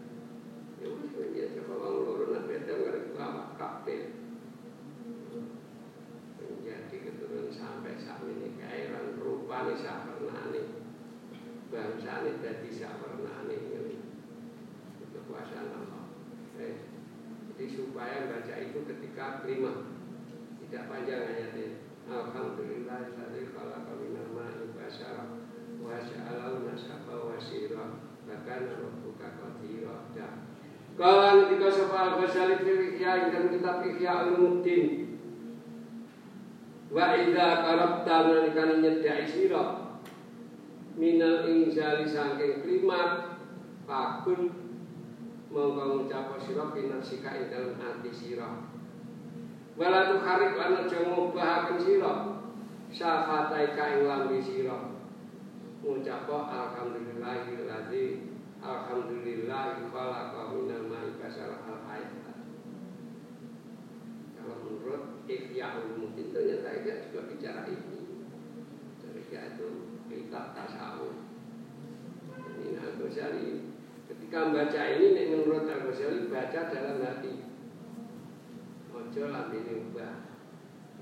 [1.36, 4.16] Ya coba wong loro nak beda ngarep lama kabeh.
[6.40, 10.62] Menjadi keturunan sampai saat ini kairan rupane sak pernane.
[11.68, 16.08] Bangsane dadi sak pernane itu kekuasaan Allah.
[16.56, 16.88] Eh,
[17.52, 19.95] jadi supaya baca itu ketika kelima
[20.66, 21.78] tidak panjang ayatnya.
[22.06, 25.42] Alhamdulillah tadi kalau kami nama ibasyara
[25.78, 30.10] wa sya'alau nasaba wa sirah bahkan rabbuka qadira
[30.96, 34.84] Kala ketika sapa Al-Ghazali fil Ihya dalam kitab Ihya Ulumuddin.
[36.90, 39.92] Wa idza qarabta nalikane nyedhaki sira
[40.96, 43.38] minal inzali saking klimat
[43.84, 44.56] pakun
[45.52, 48.10] mongko ngucap sira pinasika ing dalem ati.
[49.76, 52.40] Wala tu kharik lan aja ngubahaken sira
[52.88, 54.96] syafatai ka ing lambe sira.
[55.84, 62.34] Ngucap alhamdulillahilladzi Alhamdulillah khalaqa minal ma'i basara al ayat.
[64.34, 68.26] Kalau menurut Ihya Ulumuddin ternyata dia juga bicara ini.
[68.98, 69.68] Jadi itu
[70.10, 71.14] kitab tasawuf.
[72.58, 73.70] Ini Al Ghazali
[74.10, 77.45] ketika membaca ini menurut Al Ghazali baca dalam hati.
[79.06, 80.18] Ojo lantine ubah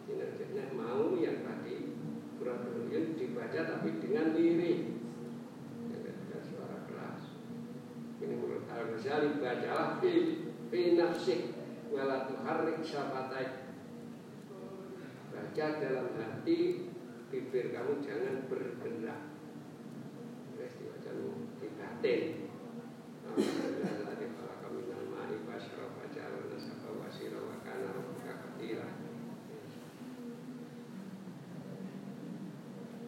[0.05, 1.97] kinerjanya mau yang tadi
[2.37, 4.93] kurang Berlin dibaca tapi dengan diri
[5.89, 7.33] dengan suara keras.
[8.21, 10.13] Ini menurut Al Ghazali bacalah fi
[10.69, 11.57] fi nafsik
[11.89, 13.73] wala tuharrik sabatai
[15.33, 16.93] baca dalam hati
[17.33, 19.33] bibir kamu jangan bergerak.
[20.53, 21.11] Terus dibaca
[21.57, 22.21] di batin.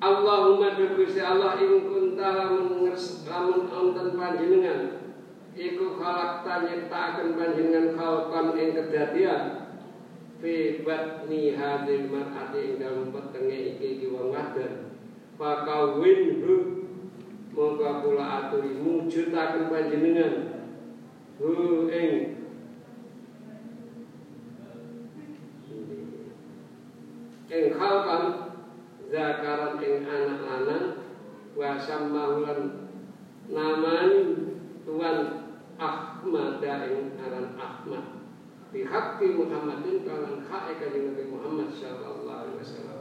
[0.06, 2.94] Allahumma Gusti Allah ing kunta lamun
[3.26, 5.02] lamun wonten panjenengan.
[5.58, 9.42] Iku khalaqta nyiptakaken panjenengan khalqan ing kedadian.
[10.38, 14.94] Fi batni hadil mar'ati ing dalem petenge iki iki wong wadon.
[15.34, 16.54] Fakawin hu
[17.50, 20.34] mongko kula aturi mujudaken panjenengan.
[21.42, 21.50] Hu
[21.90, 22.10] ing.
[27.50, 28.45] Ing khalqan
[29.10, 30.86] zakaran ing anak lanang
[31.54, 32.90] wa sammahulan
[33.46, 34.10] naman
[34.82, 35.18] tuan
[35.76, 38.04] Ahmad ing aran Ahmad.
[38.72, 42.98] Bi haqqi Muhammadin kalan hak kanjeng Nabi Muhammad sallallahu alaihi wasallam.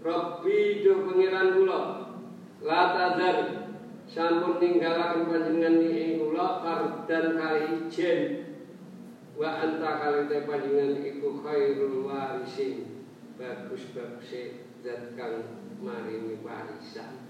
[0.00, 1.80] Rabbi do pangeran kula
[2.64, 3.38] la tadar
[4.08, 8.20] sampun ninggalaken panjenengan ing kula kardan kali ijen.
[9.36, 12.69] Wa anta kali panjenengan iku khairul warisin
[13.40, 17.24] bagus-bagus zat kang maringi warisan.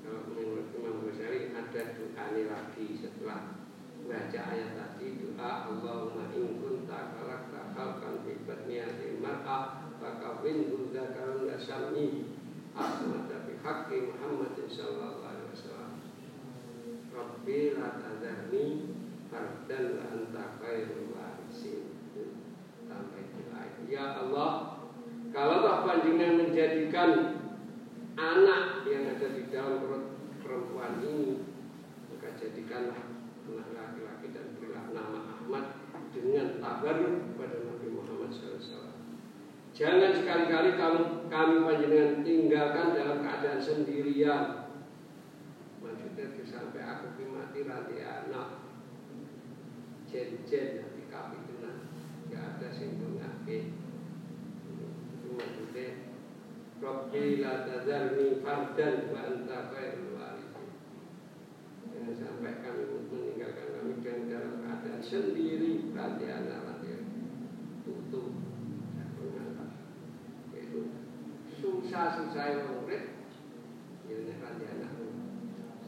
[0.00, 3.58] Kalau menurut Imam Ghazali ada doa ini lagi setelah
[4.06, 8.80] baca ayat tadi doa Allahumma in kunta khalaqta khalqan fi batni
[9.20, 12.32] mar'ah fakawin dzakaran la sami
[12.72, 15.92] Ahmad bi haqqi Muhammad sallallahu alaihi wasallam.
[17.12, 18.94] Rabbi la tadharni
[19.28, 21.12] fardan anta khairul
[23.86, 24.82] Ya Allah,
[25.30, 27.38] kalau panjenengan menjadikan
[28.18, 30.04] anak yang ada di dalam perut
[30.42, 31.46] perempuan ini,
[32.10, 33.14] maka jadikanlah
[33.46, 35.64] anak laki-laki dan berilah nama Ahmad
[36.10, 38.98] dengan tabaruk pada Nabi Muhammad SAW.
[39.76, 44.72] Jangan sekali-kali kamu kami panjenengan tinggalkan dalam keadaan sendirian.
[45.78, 48.66] Maksudnya sampai aku mati ranti anak.
[50.08, 51.38] Jen-jen nanti kami
[52.36, 52.60] tenang.
[52.60, 53.58] Gak ada sing ngake.
[56.76, 60.68] Rabbi la tazarni fardan wa anta khairul warithin.
[61.88, 67.00] Jangan sampai kami meninggalkan kami dengan dalam keadaan sendiri berarti anak nanti
[67.88, 68.28] tutup
[70.52, 70.80] itu
[71.56, 73.04] susah susah yang murid
[74.12, 74.92] ini nanti anak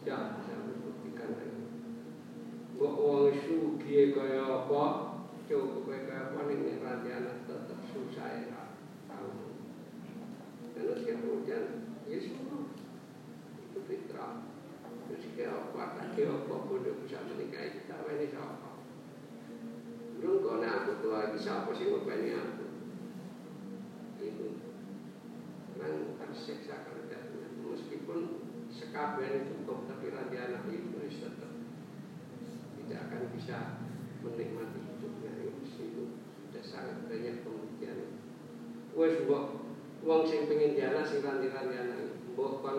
[0.09, 1.37] ya bisa membuktikan
[2.81, 5.18] wong sugi kaya apa
[5.49, 8.69] apa ning nanti anak tetap susah ya
[10.79, 11.65] karena siapa hujan,
[12.07, 12.71] ya semua.
[13.67, 14.47] Itu fitrah.
[15.11, 18.71] Terus apa, tak kayak apa, bodoh bisa menikahi kita, ini siapa?
[20.23, 22.67] Belum kau aku tuh lagi siapa sih mau ini aku?
[24.23, 24.47] Itu.
[25.79, 27.19] Orang tersiksa kerja
[27.63, 28.21] meskipun
[28.71, 31.53] sekabian cukup tapi raja anak itu tetap.
[32.79, 33.88] Tidak akan bisa
[34.35, 36.05] menikmati hidupnya itu.
[36.49, 38.17] Sudah sangat banyak pembuktian.
[38.99, 39.59] Wes buat
[40.03, 42.79] wong sing pengen diana sing ranti-ranti anak mbok kon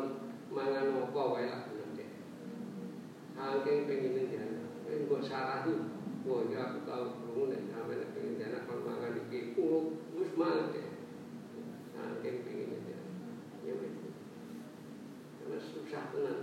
[0.56, 2.08] mangan apa wae lah nanti
[3.36, 5.76] saking pengen diana nek mbok sarahi
[6.24, 9.52] oh ya aku tahu krungu nek sampeyan pengen diana kon mangan iki.
[9.52, 10.88] Kulo wis mangan deh.
[11.92, 13.08] Saking pengen diana
[13.68, 13.96] ya wis
[15.44, 16.40] karena susah tenan.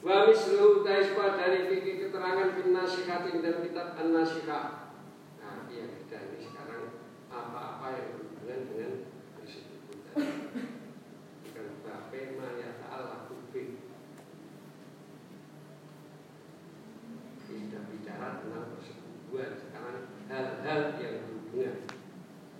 [0.00, 4.98] Wa mislu tais dari fikih keterangan fin nasihati dan kitab an-nasihah.
[5.38, 8.92] Nah, iya kita ini sekarang apa-apa yang berhubungan dengan
[17.46, 19.50] tidak bicara tentang persetubuhan.
[19.54, 21.76] Sekarang hal-hal yang berhubungan.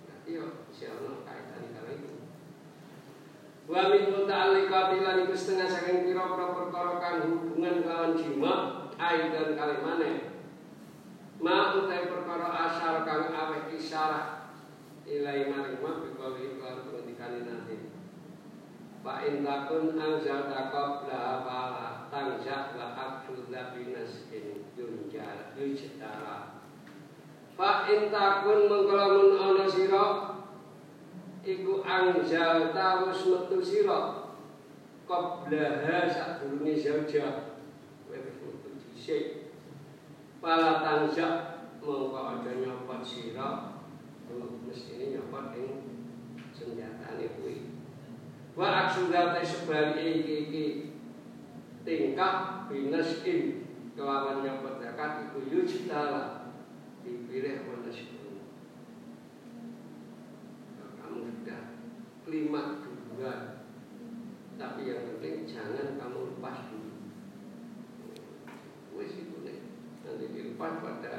[0.07, 2.11] Nanti yo siapa kaitan kalau itu.
[3.67, 10.31] Wa min muta'alliqati lan setengah saking pira-pira perkara kang hubungan kawan jima aidan kalimane
[11.41, 14.53] Ma utai perkara asal kang aweh isyarat.
[15.09, 17.89] Ilai maring ma bikali kelan pengendikane nanti.
[19.01, 26.61] Fa in takun anzal takab la fala tangja la abdu binas in yunjar yujtara
[27.57, 30.05] Fa in takun mengkalamun ana sira
[31.41, 34.29] iku anzal tawus metu sira.
[35.09, 37.50] Qablaha sadurunge zauja wis
[39.01, 39.49] dhisik
[40.41, 43.77] Pala tangja mongko aja nyopot sira
[44.65, 45.85] mesti nyopot ing
[46.49, 47.77] senjatane kuwi.
[48.57, 50.65] Wa aksu date sebali iki iki
[51.85, 56.53] tingkah binasin kelawan nyopot zakat iku yujtala
[57.05, 58.45] dipilih manasibun
[60.77, 61.61] kamu sudah
[62.25, 63.33] kelima dua
[64.57, 66.91] tapi yang penting jangan kamu lepas dulu
[69.01, 69.57] wes itu nih
[70.61, 71.17] dilepas pada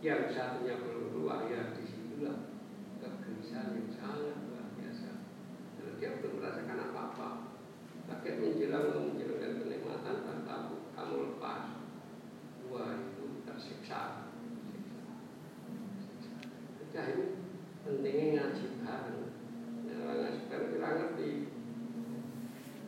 [0.00, 2.48] yang satunya keluar ya di situlah
[2.96, 5.20] kegelisahan yang sangat luar biasa.
[5.76, 7.28] Karena dia belum merasakan apa-apa
[8.42, 10.54] menjelang menjelang kenikmatan tanpa
[10.96, 11.62] kamu lepas
[12.72, 14.32] Wah itu tersiksa
[16.80, 17.26] Sudah ini
[17.84, 19.22] pentingnya ngaji bareng
[19.86, 21.30] Nah ngaji bareng kita ngerti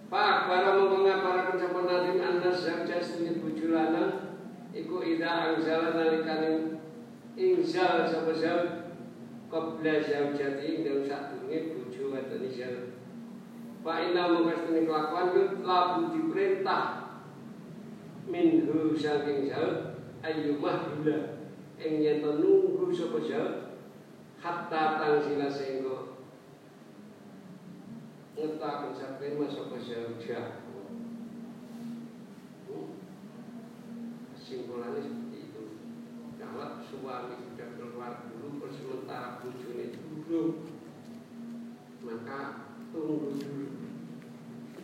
[0.08, 4.24] Pak, para mengapa para nadim anas zamja sini bujulana
[4.74, 6.82] Iku ida angzala nalikani
[7.38, 8.90] Inzal sama zal
[9.84, 12.96] Qabla zaujati Dalam satunya buju atau nizal
[13.84, 17.20] Wa inna mengkastani kelakuan yut labu diperintah.
[18.24, 23.76] Minhu saking jauh ayyumah hula ing yen nunggu sapa jauh
[24.40, 26.16] hatta tangsila sehingga
[28.40, 30.52] ngetaken sampai sapa jauh jauh
[34.32, 35.64] kesimpulannya seperti itu.
[36.40, 39.73] Kalau suami sudah keluar dulu sementara bujune
[40.34, 40.66] dulu
[42.02, 43.70] maka tunggu dulu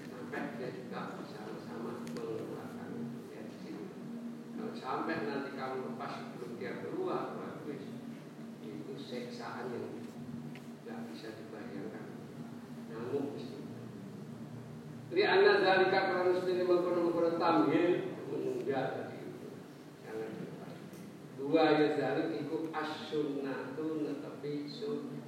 [0.07, 3.90] sampai dia juga sama-sama mengeluarkan di sini.
[4.55, 7.82] Kalau sampai nanti kamu lepas sebelum dia keluar, bagus
[8.62, 9.90] itu seksaan yang
[10.86, 12.07] tidak bisa dibayangkan.
[12.94, 13.34] Namun
[15.11, 19.51] Li anna dzalika karena sendiri mengkono-mengkono tamhil menunda tadi itu.
[20.07, 20.66] Jangan lupa.
[21.34, 25.19] Dua ya dzalik iku as-sunnatu tetapi sunnah.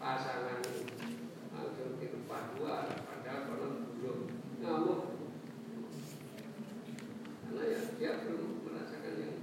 [0.00, 0.64] Pasangan
[1.52, 3.68] langsung dirupa dua padahal kono
[4.00, 4.18] belum
[4.64, 5.00] ngamuk
[7.44, 9.34] karena ya dia belum merasakan yang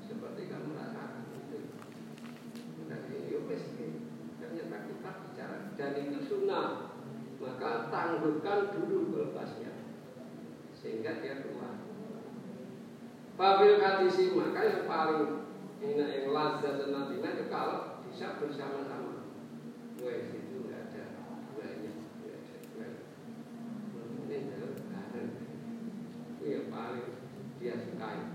[0.00, 1.58] seperti kamu rasakan itu
[2.88, 3.64] dan ini ya wis
[4.40, 6.96] ternyata kita bicara dan itu sunnah
[7.44, 9.76] maka tangguhkan dulu lepasnya
[10.72, 11.76] sehingga dia keluar.
[13.86, 15.46] Babil kadisi maka yang paling
[15.78, 19.30] enak yang lazat dan nanti itu kalau bisa bersama-sama.
[20.02, 21.14] Wes itu nggak ada
[21.54, 23.02] duanya, nggak ada duanya.
[24.26, 25.30] Ini adalah bareng.
[26.34, 27.14] Itu yang paling
[27.62, 28.26] dia sukai.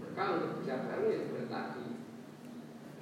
[0.00, 1.86] Maka untuk bisa bareng ya seperti tadi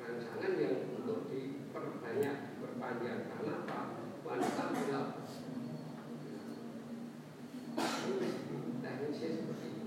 [0.02, 3.80] rangsangan yang untuk diperbanyak, diperpanjang karena apa?
[4.26, 5.08] Wanita bilang
[8.82, 9.86] teknisnya seperti itu.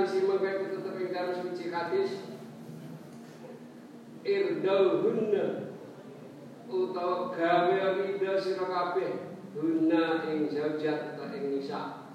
[0.00, 2.24] Mengkai tetap ing dalam suci hadis.
[4.24, 5.76] Irdauhunna
[6.72, 9.36] utawa gawe ridha sira kabeh.
[9.52, 12.08] Hunna ing zaujat atau ing nisa.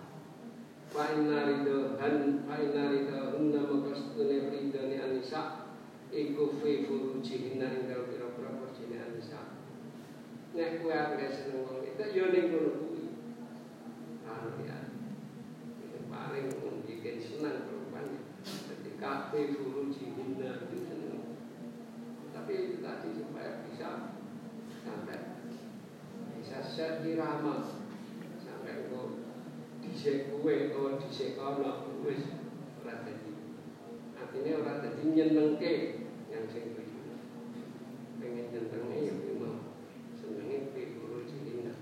[0.90, 5.70] Fa inna ridha han fa inna ridha hunna maka setune ridhane anisa.
[6.10, 9.62] Iku fi furujihinna ing dalam pira-pira porjine anisa.
[10.58, 13.06] Nek kowe arep seneng wong itu yo ning kono kuwi.
[14.26, 14.90] Anu ya.
[15.86, 17.75] Itu paling membuat senang
[19.06, 21.38] perempuan ketika fi furujihinna itu seneng
[22.34, 23.90] tapi itu tadi supaya bisa
[24.82, 25.20] sampai
[26.34, 27.86] bisa seirama
[28.42, 29.10] sampai kok
[29.86, 32.34] dhisik kue oh dhisik kono wis
[32.82, 33.34] dadi.
[34.18, 35.74] Artinya ora dadi nyenengke
[36.34, 37.22] yang sing tuju
[38.18, 39.70] pengen nyenenge ya memang
[40.18, 41.78] senenge pe guru cilina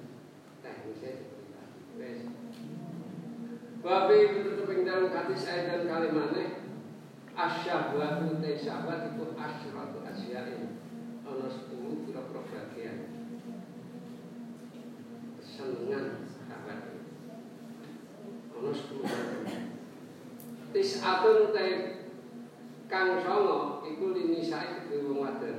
[0.59, 1.23] teknisnya
[1.55, 2.19] tadi wis.
[3.83, 6.62] Babi itu tetap ing dalam hadis ayat dan kalimatnya
[7.33, 10.77] asyahwatu te syahwat itu asyratu asyain
[11.25, 12.97] ana 10 pira-pira bagian.
[15.41, 16.81] Sahabat.
[18.53, 19.61] Ana 10 bagian.
[20.73, 21.65] Tis'atun te
[22.89, 25.57] kang songo iku linisai kedua wong wadon.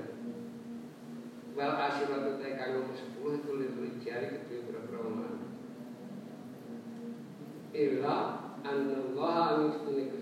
[1.58, 5.44] Wal asyratu te kang 10 itu lirijali kedua pira-pira wong lanang
[7.74, 8.16] illa
[8.62, 10.13] annallaha anistuni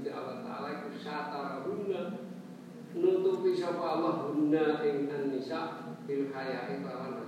[0.63, 2.01] Taala iku satarahunna
[2.95, 7.22] nutupi sapa Allah hunna ing an-nisa bil haya'i lawan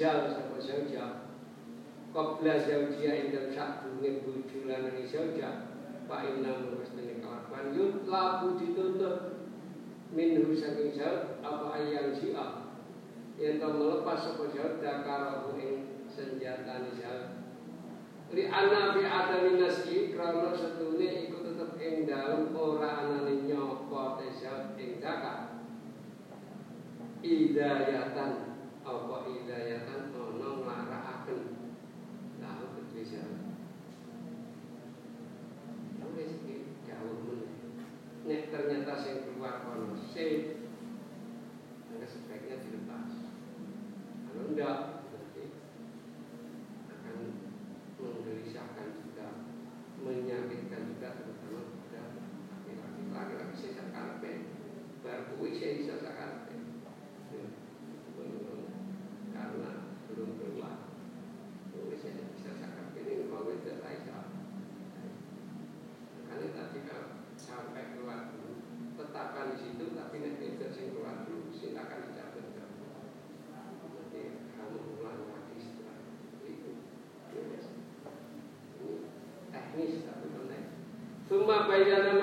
[0.00, 1.04] Rizal sapa sauja
[2.96, 5.76] dia indah sak sakdunge bujulan ini Saja
[6.08, 7.76] Pak Inam mestene kelakuan.
[7.76, 9.44] Yut labu ditutup.
[10.08, 12.80] Minhu saking saud apa ayang siap
[13.36, 15.72] Yang telah melepas sapa saud senjata ing
[16.08, 17.04] senjatane di
[18.40, 24.80] Li ana bi adami nasi karena setune iku tetap ing dalam ora anak nyopo tesat
[24.80, 25.60] ing dakar.
[27.20, 29.16] Idayatan apa
[38.70, 39.19] representación
[81.50, 82.19] Fußball bei Jana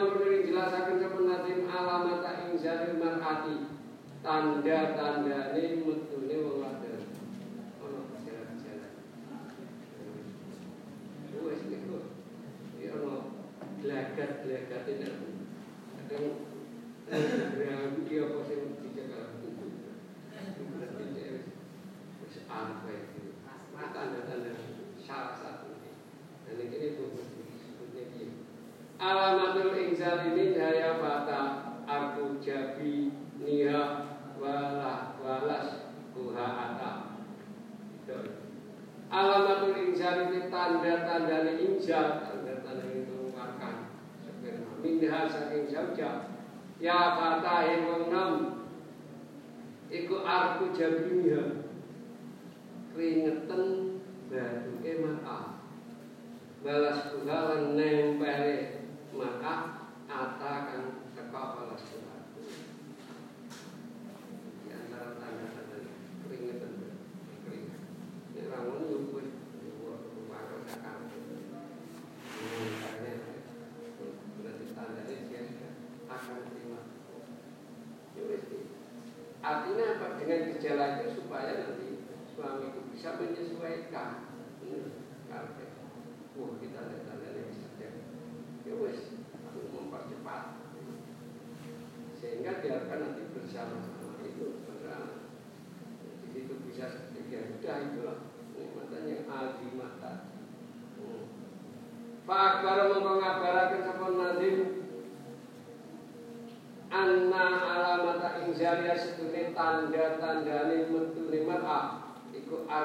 [50.76, 51.42] jabinya
[52.92, 53.64] keringetan.
[54.28, 55.64] Batu emaka
[56.60, 58.76] balas kudalan nempel
[59.16, 61.97] maka atakan teka balas.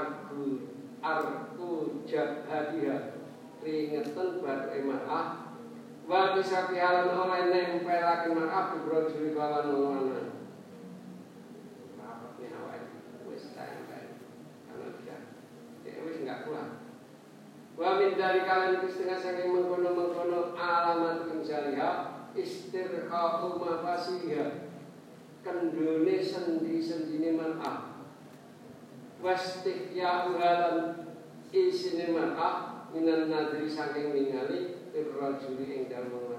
[0.02, 0.66] argu
[0.98, 3.22] arku jahadiha
[3.62, 5.54] ringeten batu emaah.
[6.02, 10.34] Wa bisa orang oleh nempelakan maaf berojuri kalan nolana
[11.94, 12.58] rapatnya
[13.30, 14.02] wis tidak
[16.26, 16.70] nggak pulang
[17.78, 24.72] wa min dari kalian itu setengah saking mengkono mengkono alamat misalnya rumah mafasiha
[25.42, 27.91] kendone sendi-sendine man'ah.
[29.22, 31.06] wastikya uhalan
[31.54, 32.48] isinema'a
[32.90, 36.31] minan nadri saking ningali irrajuli ing dalem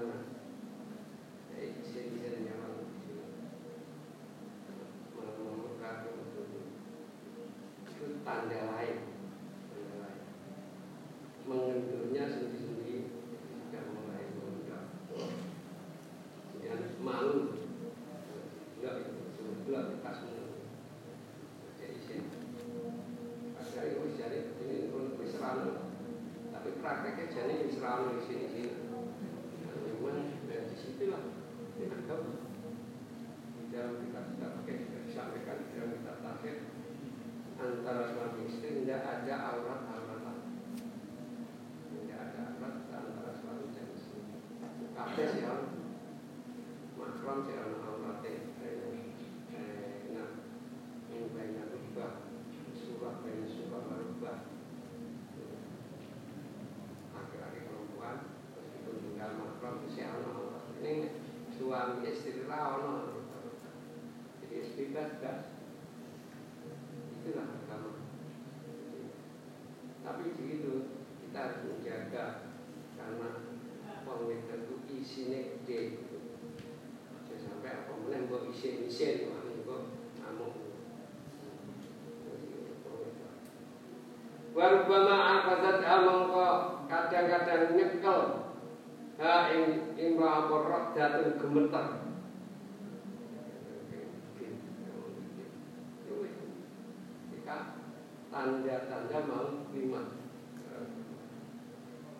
[98.44, 100.20] tanda-tanda mau lima.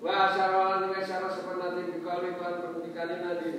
[0.00, 3.52] Wa asyarawan wa asyara sepenati bikali kan permutikani nadi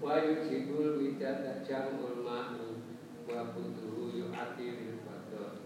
[0.00, 2.80] Wa yujibul widada jamul ma'i
[3.28, 5.60] Wa butuhu yu'ati badar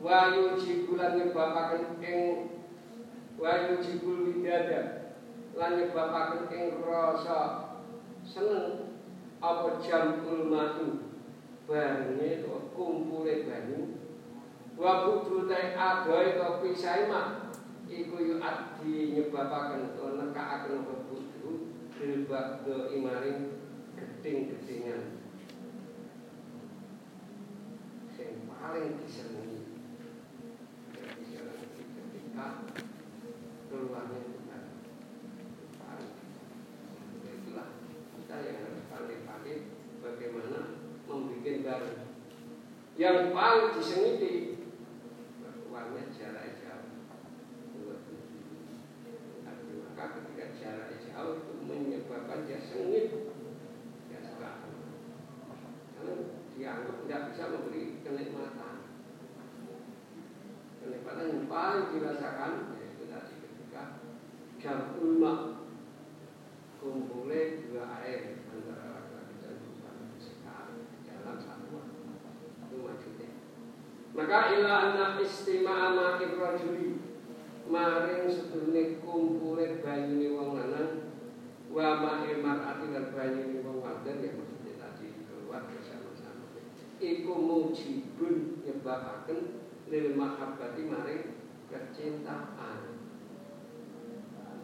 [0.00, 2.20] Wa yujibul lan nyebabaken ing
[3.40, 5.16] Wa yujibul widada
[5.56, 7.72] Lan nyebabaken ing rasa
[8.20, 8.92] seneng
[9.40, 10.88] Apa jamul ma'i
[11.64, 12.44] Barangnya
[12.76, 13.95] kumpulnya banyu
[14.76, 17.56] wa budru ta adoe to pisahe mak
[17.88, 23.56] iku yu adi nyebabaken to nekakaken apa budru bil bakdo imaring
[23.96, 25.16] geding-gedingan
[28.12, 29.64] sing paling disenengi.
[31.96, 32.68] Ketika
[33.72, 36.00] keluarnya Tuhan
[37.24, 37.68] itulah
[38.12, 39.56] kita yang harus pandai-pandai
[40.04, 40.60] bagaimana
[41.08, 41.98] membuat barang.
[42.96, 44.34] Yang paling disengiti
[45.68, 46.88] uangnya jarak jauh
[49.96, 53.32] maka ketika jarak jauh itu menyebabkan dia sengit
[54.08, 54.64] dia suka
[55.96, 56.14] karena
[56.56, 58.76] dianggap tidak bisa memberi kenikmatan
[60.80, 64.00] kenikmatan yang paling dirasakan yaitu tadi ketika
[64.56, 65.64] jam ulma
[66.80, 71.84] kumpulnya dua air antara laki-laki dan perempuan sekali dalam satu
[72.68, 73.30] itu maksudnya
[74.16, 77.04] maka ila anak istima'a ma'ir rajuli.
[77.66, 81.10] Maring sedurunge kumpule banyune wong lanang
[81.66, 86.46] wa ma'ir mar'ati lan banyune wong wadon ya maksudnya tadi keluar bersama-sama.
[87.02, 91.22] Iku mujibun nyebabaken lil mahabbati maring
[91.66, 93.02] kecintaan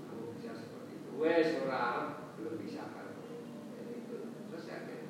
[0.06, 3.18] kamu bisa seperti itu wes ora belum bisa kan
[3.90, 4.18] itu
[4.50, 5.02] terus ya kan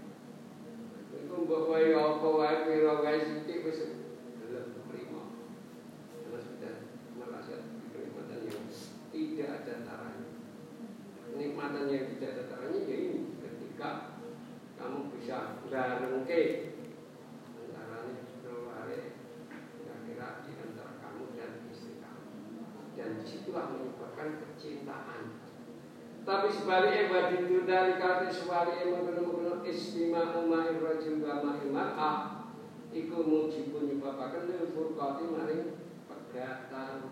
[1.13, 4.03] itu mbok wae apa wae pira wae sithik wis
[9.43, 10.31] tidak ada taranya.
[11.27, 13.91] Kenikmatan yang tidak ada taranya ya ini ketika
[14.79, 16.43] kamu bisa barengke
[17.59, 18.07] antara
[18.47, 19.19] keluarga
[19.75, 22.31] kira-kira di antara kamu dan istri kamu
[22.95, 25.43] dan di situlah menyebabkan kecintaan
[26.23, 32.39] tapi sebaliknya bagi itu dari kata sebaliknya mengenai istimewa umai rajul wa ma'imah
[32.93, 34.53] Iku mujibun nyebabkan
[35.13, 35.65] furqati maring
[36.09, 37.05] pegatan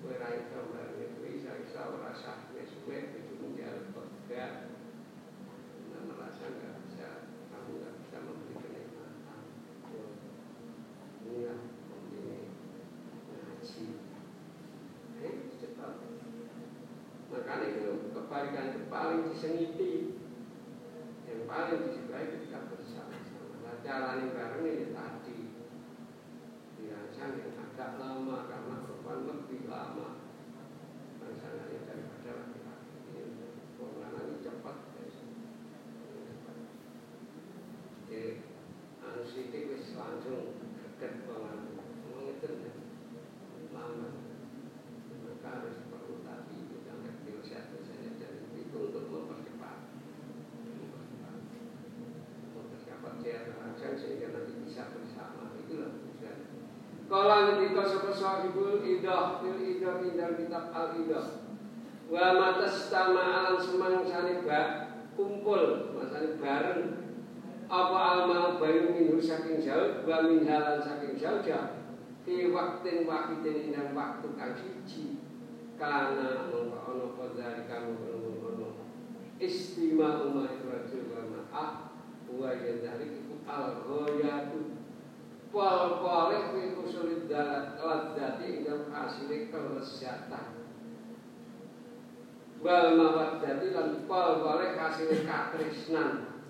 [0.00, 4.72] kowe iso iso ora sah wis kowe itu menjadi pegat.
[5.92, 9.40] Nah, merasa nggak bisa, kamu nggak bisa memberi kenikmatan.
[11.28, 11.60] Inilah
[12.08, 12.40] ini
[13.28, 13.84] ngaji.
[15.20, 15.92] Eh, cepat.
[17.28, 20.16] Makanya itu kebalikan itu paling disengiti,
[21.28, 23.60] yang paling disukai ketika bersama-sama.
[23.60, 25.52] Nah, jalan bareng ini tadi
[26.82, 30.18] dirancang yang agak lama karena perempuan lebih lama
[31.22, 34.76] rancangannya daripada laki-laki ini penanganannya cepat
[38.10, 38.42] jadi
[38.98, 41.58] anu sidik wis langsung dekat banget
[42.10, 42.54] mengeten
[43.70, 44.10] lama
[45.22, 49.86] maka harus perlu tadi itu sampai pilset misalnya dan itu untuk mempercepat
[50.66, 51.36] mempercepat
[52.58, 56.52] mempercepat dia rancang sehingga nanti bisa bersama itulah tujuan
[57.12, 61.42] Kala ngendika sapa sahibul idah fil idah indal kitab al idah.
[62.06, 64.66] Wa matastama alam semangsane bak
[65.18, 66.82] kumpul masane bareng.
[67.66, 71.42] Apa almal bayu minhu saking jauh wa min halan saking jauh
[72.22, 75.18] fi waktin wahidin indang waktu kang siji.
[75.74, 78.78] Kana mongko ana padha kamu ngono
[79.42, 81.70] istima umma rajul wa ma'ah
[82.30, 84.81] wa yadhalik iku al ghayatu
[85.52, 90.64] pol-pole kuwi usul dalat ladzati ing asile kelesatan.
[92.64, 96.40] Wal mawaddati lan pol-pole kasile katresnan.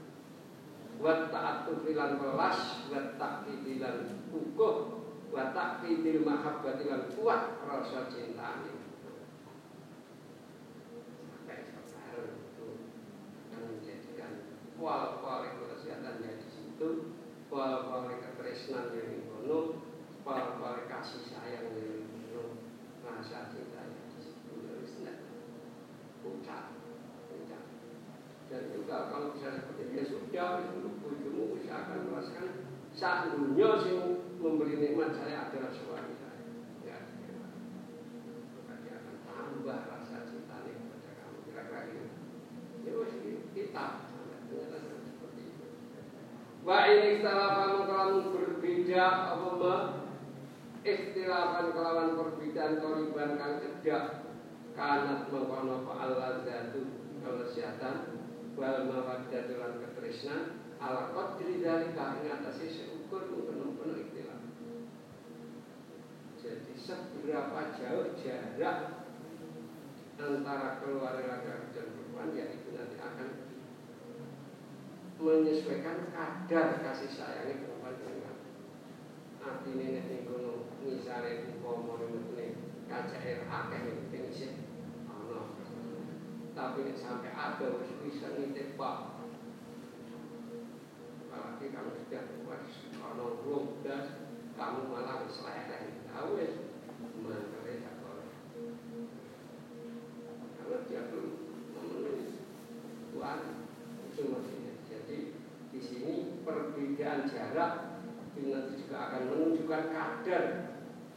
[1.03, 5.03] Wa ta'attu filan welas wa taqidi lan ukuh
[5.35, 8.71] wa taqidil mahabbati lan kuat rasa cintane.
[13.51, 14.33] Menjadikan
[14.79, 17.12] kual-kual kesehatan di situ
[17.53, 19.85] kual-kual ketresnan yang kono
[20.25, 22.57] kual-kual kasih sayang yang kono
[23.05, 24.97] rasa cinta yang di situ harus
[26.25, 26.73] ucap
[27.29, 27.65] ucap
[28.49, 30.65] dan juga kalau bisa seperti dia sudah
[31.05, 34.01] ujungmu usahakan merasakan saat dunia sing
[34.41, 36.41] memberi nikmat saya adalah suami saya
[36.89, 37.37] ya, ya.
[38.65, 42.09] maka dia akan tambah rasa cinta kepada kamu kira-kira gitu
[42.89, 42.93] ya
[43.53, 45.67] kita ternyata seperti itu
[47.23, 49.77] ikhtilafan kelawan berbeda apa ma
[50.83, 54.27] ikhtilafan kelawan perbedaan koriban kang cedak
[54.75, 56.83] kanat mengkono Allah zatu
[57.23, 58.27] kelesiatan
[58.59, 64.43] wal mawaddah lan ketresnan ala qadri dalika ing atase seukur penuh-penuh ikhtilaf.
[66.43, 69.07] Jadi seberapa jauh jarak
[70.19, 73.42] antara keluarga laki-laki dan perempuan ya itu nanti akan
[75.23, 78.37] menyesuaikan kadar kasih sayangnya perempuan dengan
[79.39, 82.59] artinya nek kono misale umpama ngene
[82.91, 83.83] kacair akeh
[84.35, 84.67] sih
[85.07, 85.55] ana.
[86.59, 89.23] Tapi nek sampai ada wis bisa nitip pak.
[91.31, 92.63] Apalagi kamu sudah buat
[92.99, 94.27] kalau belum das
[94.59, 96.03] kamu malah wis leleh.
[96.11, 96.55] Tahu wis
[97.23, 97.79] boleh
[100.63, 101.31] kalau dia belum
[101.79, 102.43] memenuhi
[103.13, 103.39] tuan
[104.09, 104.63] itu maksudnya.
[104.63, 104.72] di
[106.03, 108.03] sini perbedaan jarak
[108.35, 110.45] itu nanti juga akan menunjukkan kadar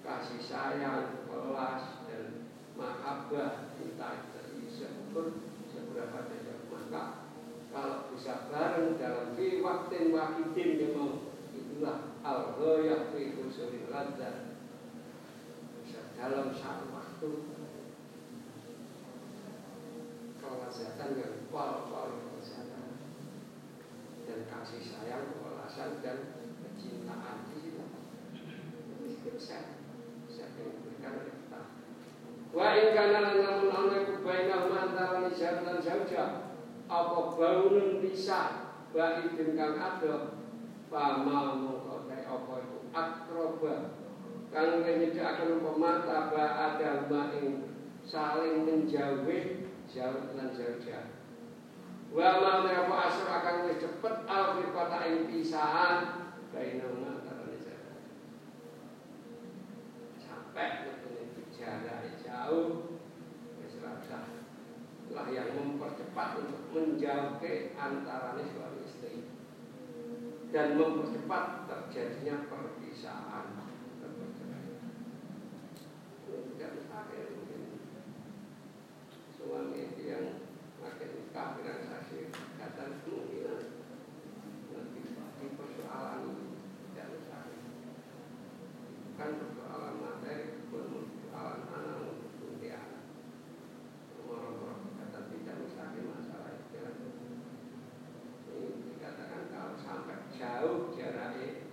[0.05, 2.45] kasih sayang, kelas dan
[2.77, 4.29] mahabbah kita.
[4.29, 5.41] Dari seukur
[5.73, 7.33] seberapa jauh maka
[7.73, 13.89] kalau bisa bareng dalam fi waktin wahidin memang itulah al ghayah fi usulil
[15.81, 17.29] bisa dalam satu waktu.
[20.45, 22.24] Kelezatan yang kelezatan
[24.35, 27.87] dan kasih sayang, kewalasan dan kecintaan di situ.
[29.07, 29.79] Itu bisa
[30.27, 31.61] bisa diberikan oleh kita.
[32.51, 36.51] Wa namun ana kubainah antara nijar dan zauja
[36.91, 40.35] apa baunun bisa baidin kang ada
[40.91, 43.75] pama mongko apa itu akroba
[44.51, 47.07] kang nyedakaken pemata ba ada
[47.39, 47.71] ing
[48.03, 51.14] saling menjauhi jauh lan jauh
[52.15, 57.99] Wa ma asur akan wis cepet al kota ing pisahan bainahuma antara nijar
[60.23, 60.95] sampai
[61.51, 62.95] jarak jauh
[63.59, 63.75] wis
[65.11, 69.27] lah yang mempercepat untuk menjauhkan antara suami istri.
[70.55, 73.59] Dan mempercepat terjadinya perpisahan.
[76.31, 77.61] Tidak mustahil mungkin.
[79.35, 80.44] Suami yang
[82.05, 82.29] saksi
[82.61, 83.61] kata kemungkinan
[84.73, 86.21] nanti persoalan
[86.93, 87.61] tidak mustahil
[89.09, 90.85] bukan persoalan materi pun
[91.17, 93.03] persoalan anak untuk tunti anak
[94.21, 96.77] orang-orang kata tidak mustahil masalah itu
[98.53, 101.65] ini dikatakan kalau sampai jauh jaraknya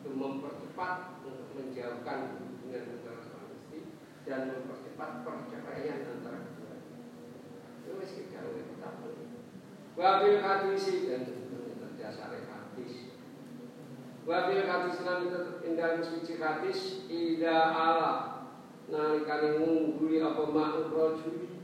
[0.00, 3.80] itu mempercepat untuk menjauhkan hubungan antara suami istri
[4.24, 6.74] dan mempercepat perceraian antara kedua
[7.84, 9.24] itu masih jauh itu tak boleh
[10.04, 11.48] wabil hadisi dan
[11.80, 13.08] berdasar hadis.
[14.28, 15.32] Wabil hadis lan
[15.64, 18.44] indah suci hadis ida Allah
[18.92, 21.56] nalikane ngungguli apa ma'ur rajuli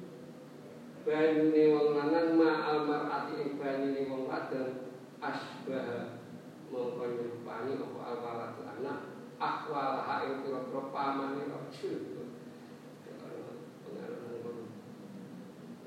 [1.04, 4.88] banine wong lanang ma almarati ing banine wong wadon
[5.20, 6.16] asbah
[6.72, 8.98] mongko nyupani apa alwalat anak
[9.36, 11.44] akwal ha ing pira-pira pamane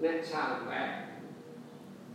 [0.03, 1.12] Nek sampai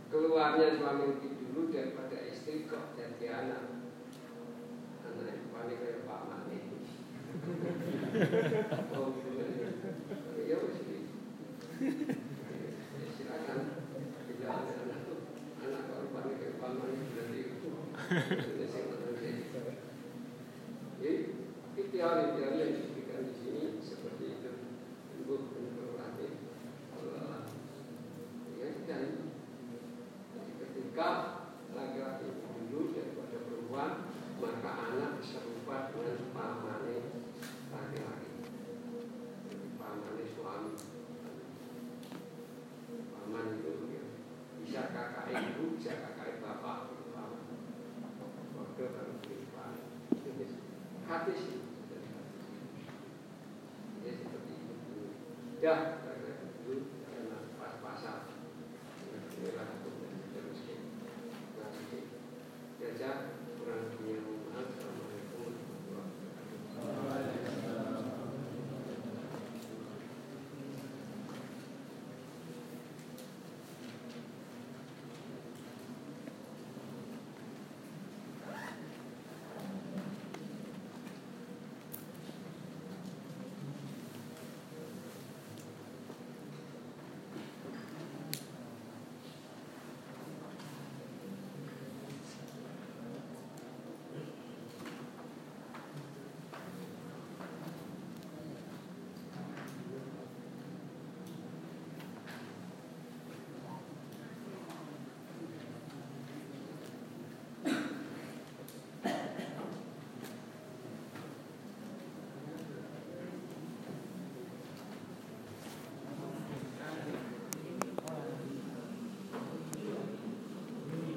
[0.09, 3.63] keluarnya suami itu dulu daripada istri kok jadi anak.
[5.05, 6.57] Anak itu panik kayak Pak Mani
[8.97, 9.31] oh gitu
[10.49, 10.77] ya wis